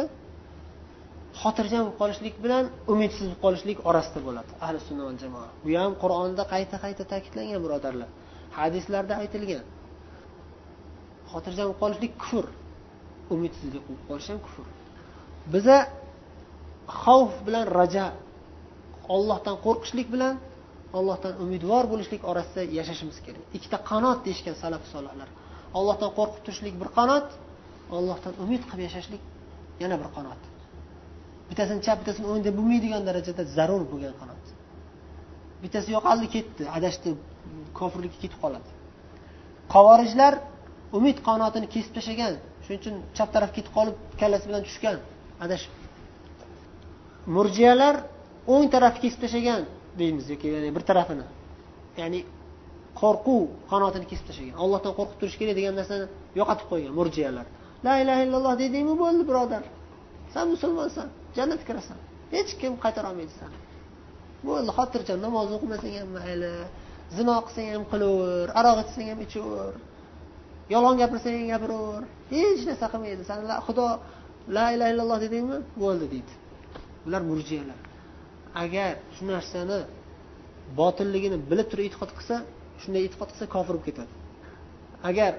[1.42, 5.48] xotirjam bo'lib qolishlik bilan umidsiz bo'lib qolishlik orasida bo'ladi ahli sunna va jamoa.
[5.64, 8.10] Bu ham qur'onda qayta qayta ta'kidlangan birodarlar.
[8.60, 9.64] Hadislarda aytilgan.
[11.32, 12.46] Xotirjam bo'lib qolishlik kufr.
[13.34, 14.66] Umidsizlik bo'lib qolish ham kufr.
[15.54, 15.78] Biza
[17.02, 18.06] xavf bilan raja
[19.16, 20.36] ollohdan qo'rqishlik bilan
[20.98, 23.44] ollohdan umidvor bo'lishlik orasida yashashimiz kerak.
[23.58, 25.30] Ikkita qanot deyishgan salaf solihlar.
[25.78, 27.28] Ollohdan qo'rqib turishlik bir qanot
[27.98, 29.22] ollohdan umid qilib yashashlik
[29.84, 30.42] yana bir qanot.
[31.50, 34.44] Bittasini chap bittasini o'ng deb bo'lmaydigan darajada zarur bo'lgan qanot.
[35.64, 37.10] Bittasi yo'qoldi ketdi adashdi
[37.80, 38.70] kofirlikka ketib qoladi.
[39.74, 40.34] Qavorijlar
[40.98, 42.34] umid qanotini kesib tashlagan
[42.64, 44.98] shuning uchun chap tarafga ketib qolib kallasi bilan tushgan.
[45.46, 45.74] Adashib.
[47.36, 47.96] Murjiyalar
[48.54, 49.62] o'ng tarafni kesib tashlagan
[50.00, 51.26] deymiz yoki ya'ni bir tarafini.
[52.02, 52.20] Ya'ni
[53.02, 54.56] qo'rquv qanotini kesib tashlagan.
[54.64, 56.06] Ollohdan qo'rqib turish kerak degan narsani
[56.40, 57.46] yo'qotib qo'ygan murjiyalar.
[57.86, 59.64] La ilaha illalloh dedingmi bo'ldi birodar.
[60.34, 61.98] San musulmonsan jannatga kirasan.
[62.36, 63.58] Hech kim qaytarolmaydi sani
[64.48, 66.52] bo'ldi xotirjam namoz o'qimasang ham mayli
[67.18, 69.74] zino qilsang ham qilaver aroq ichsang ham ichaver.
[70.74, 72.04] Yolg'on gapirsang gapiraver.
[72.34, 73.24] Hech narsa qilmaydi.
[73.30, 73.86] San xudo
[74.56, 75.58] la illaha illalloh dedingmi?
[75.84, 76.34] Bo'ldi deydi.
[77.06, 77.80] Bular murjiyalar.
[78.64, 79.80] Agar shu narsani
[80.80, 82.36] botilligini bilib turib e'tiqod qilsa
[82.82, 84.14] shunday e'tiqod qilsa kofir bo'lib ketadi.
[85.10, 85.32] Agar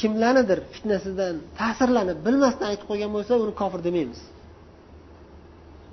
[0.00, 4.20] kimlarnidir fitnasidan ta'sirlanib bilmasdan aytib qo'ygan bo'lsa uni kofir demaymiz.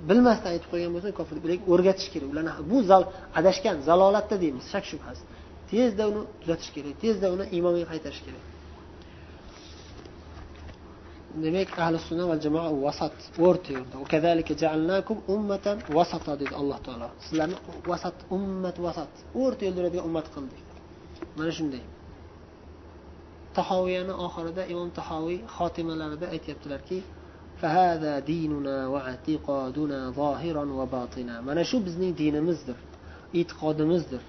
[0.08, 2.28] Bilmasdan aytib qo'ygan bo'lsa kofir lekin o'rgatish kerak.
[2.32, 3.02] Ularni bu zal
[3.38, 5.24] adashgan zalolatda deymiz shak shubhasiz
[5.70, 6.94] tezda uni tuzatish kerak.
[7.04, 8.55] Tezda uni iymonga qaytarish kerak.
[11.44, 13.16] Demak ahli sunna va jamoa vasat
[13.46, 13.96] o'rta yo'lda
[15.96, 17.56] vasata dedi alloh taolo sizlarni
[17.90, 19.12] vasat ummat vasat
[19.42, 20.64] o'rta yo'lda yuradigan ummat qildik
[21.38, 21.84] mana shunday
[23.58, 26.98] tahoviyani oxirida imom tahoviy xotimalarida aytyaptilarki
[31.48, 32.78] mana shu bizning dinimizdir
[33.40, 34.22] e'tiqodimizdir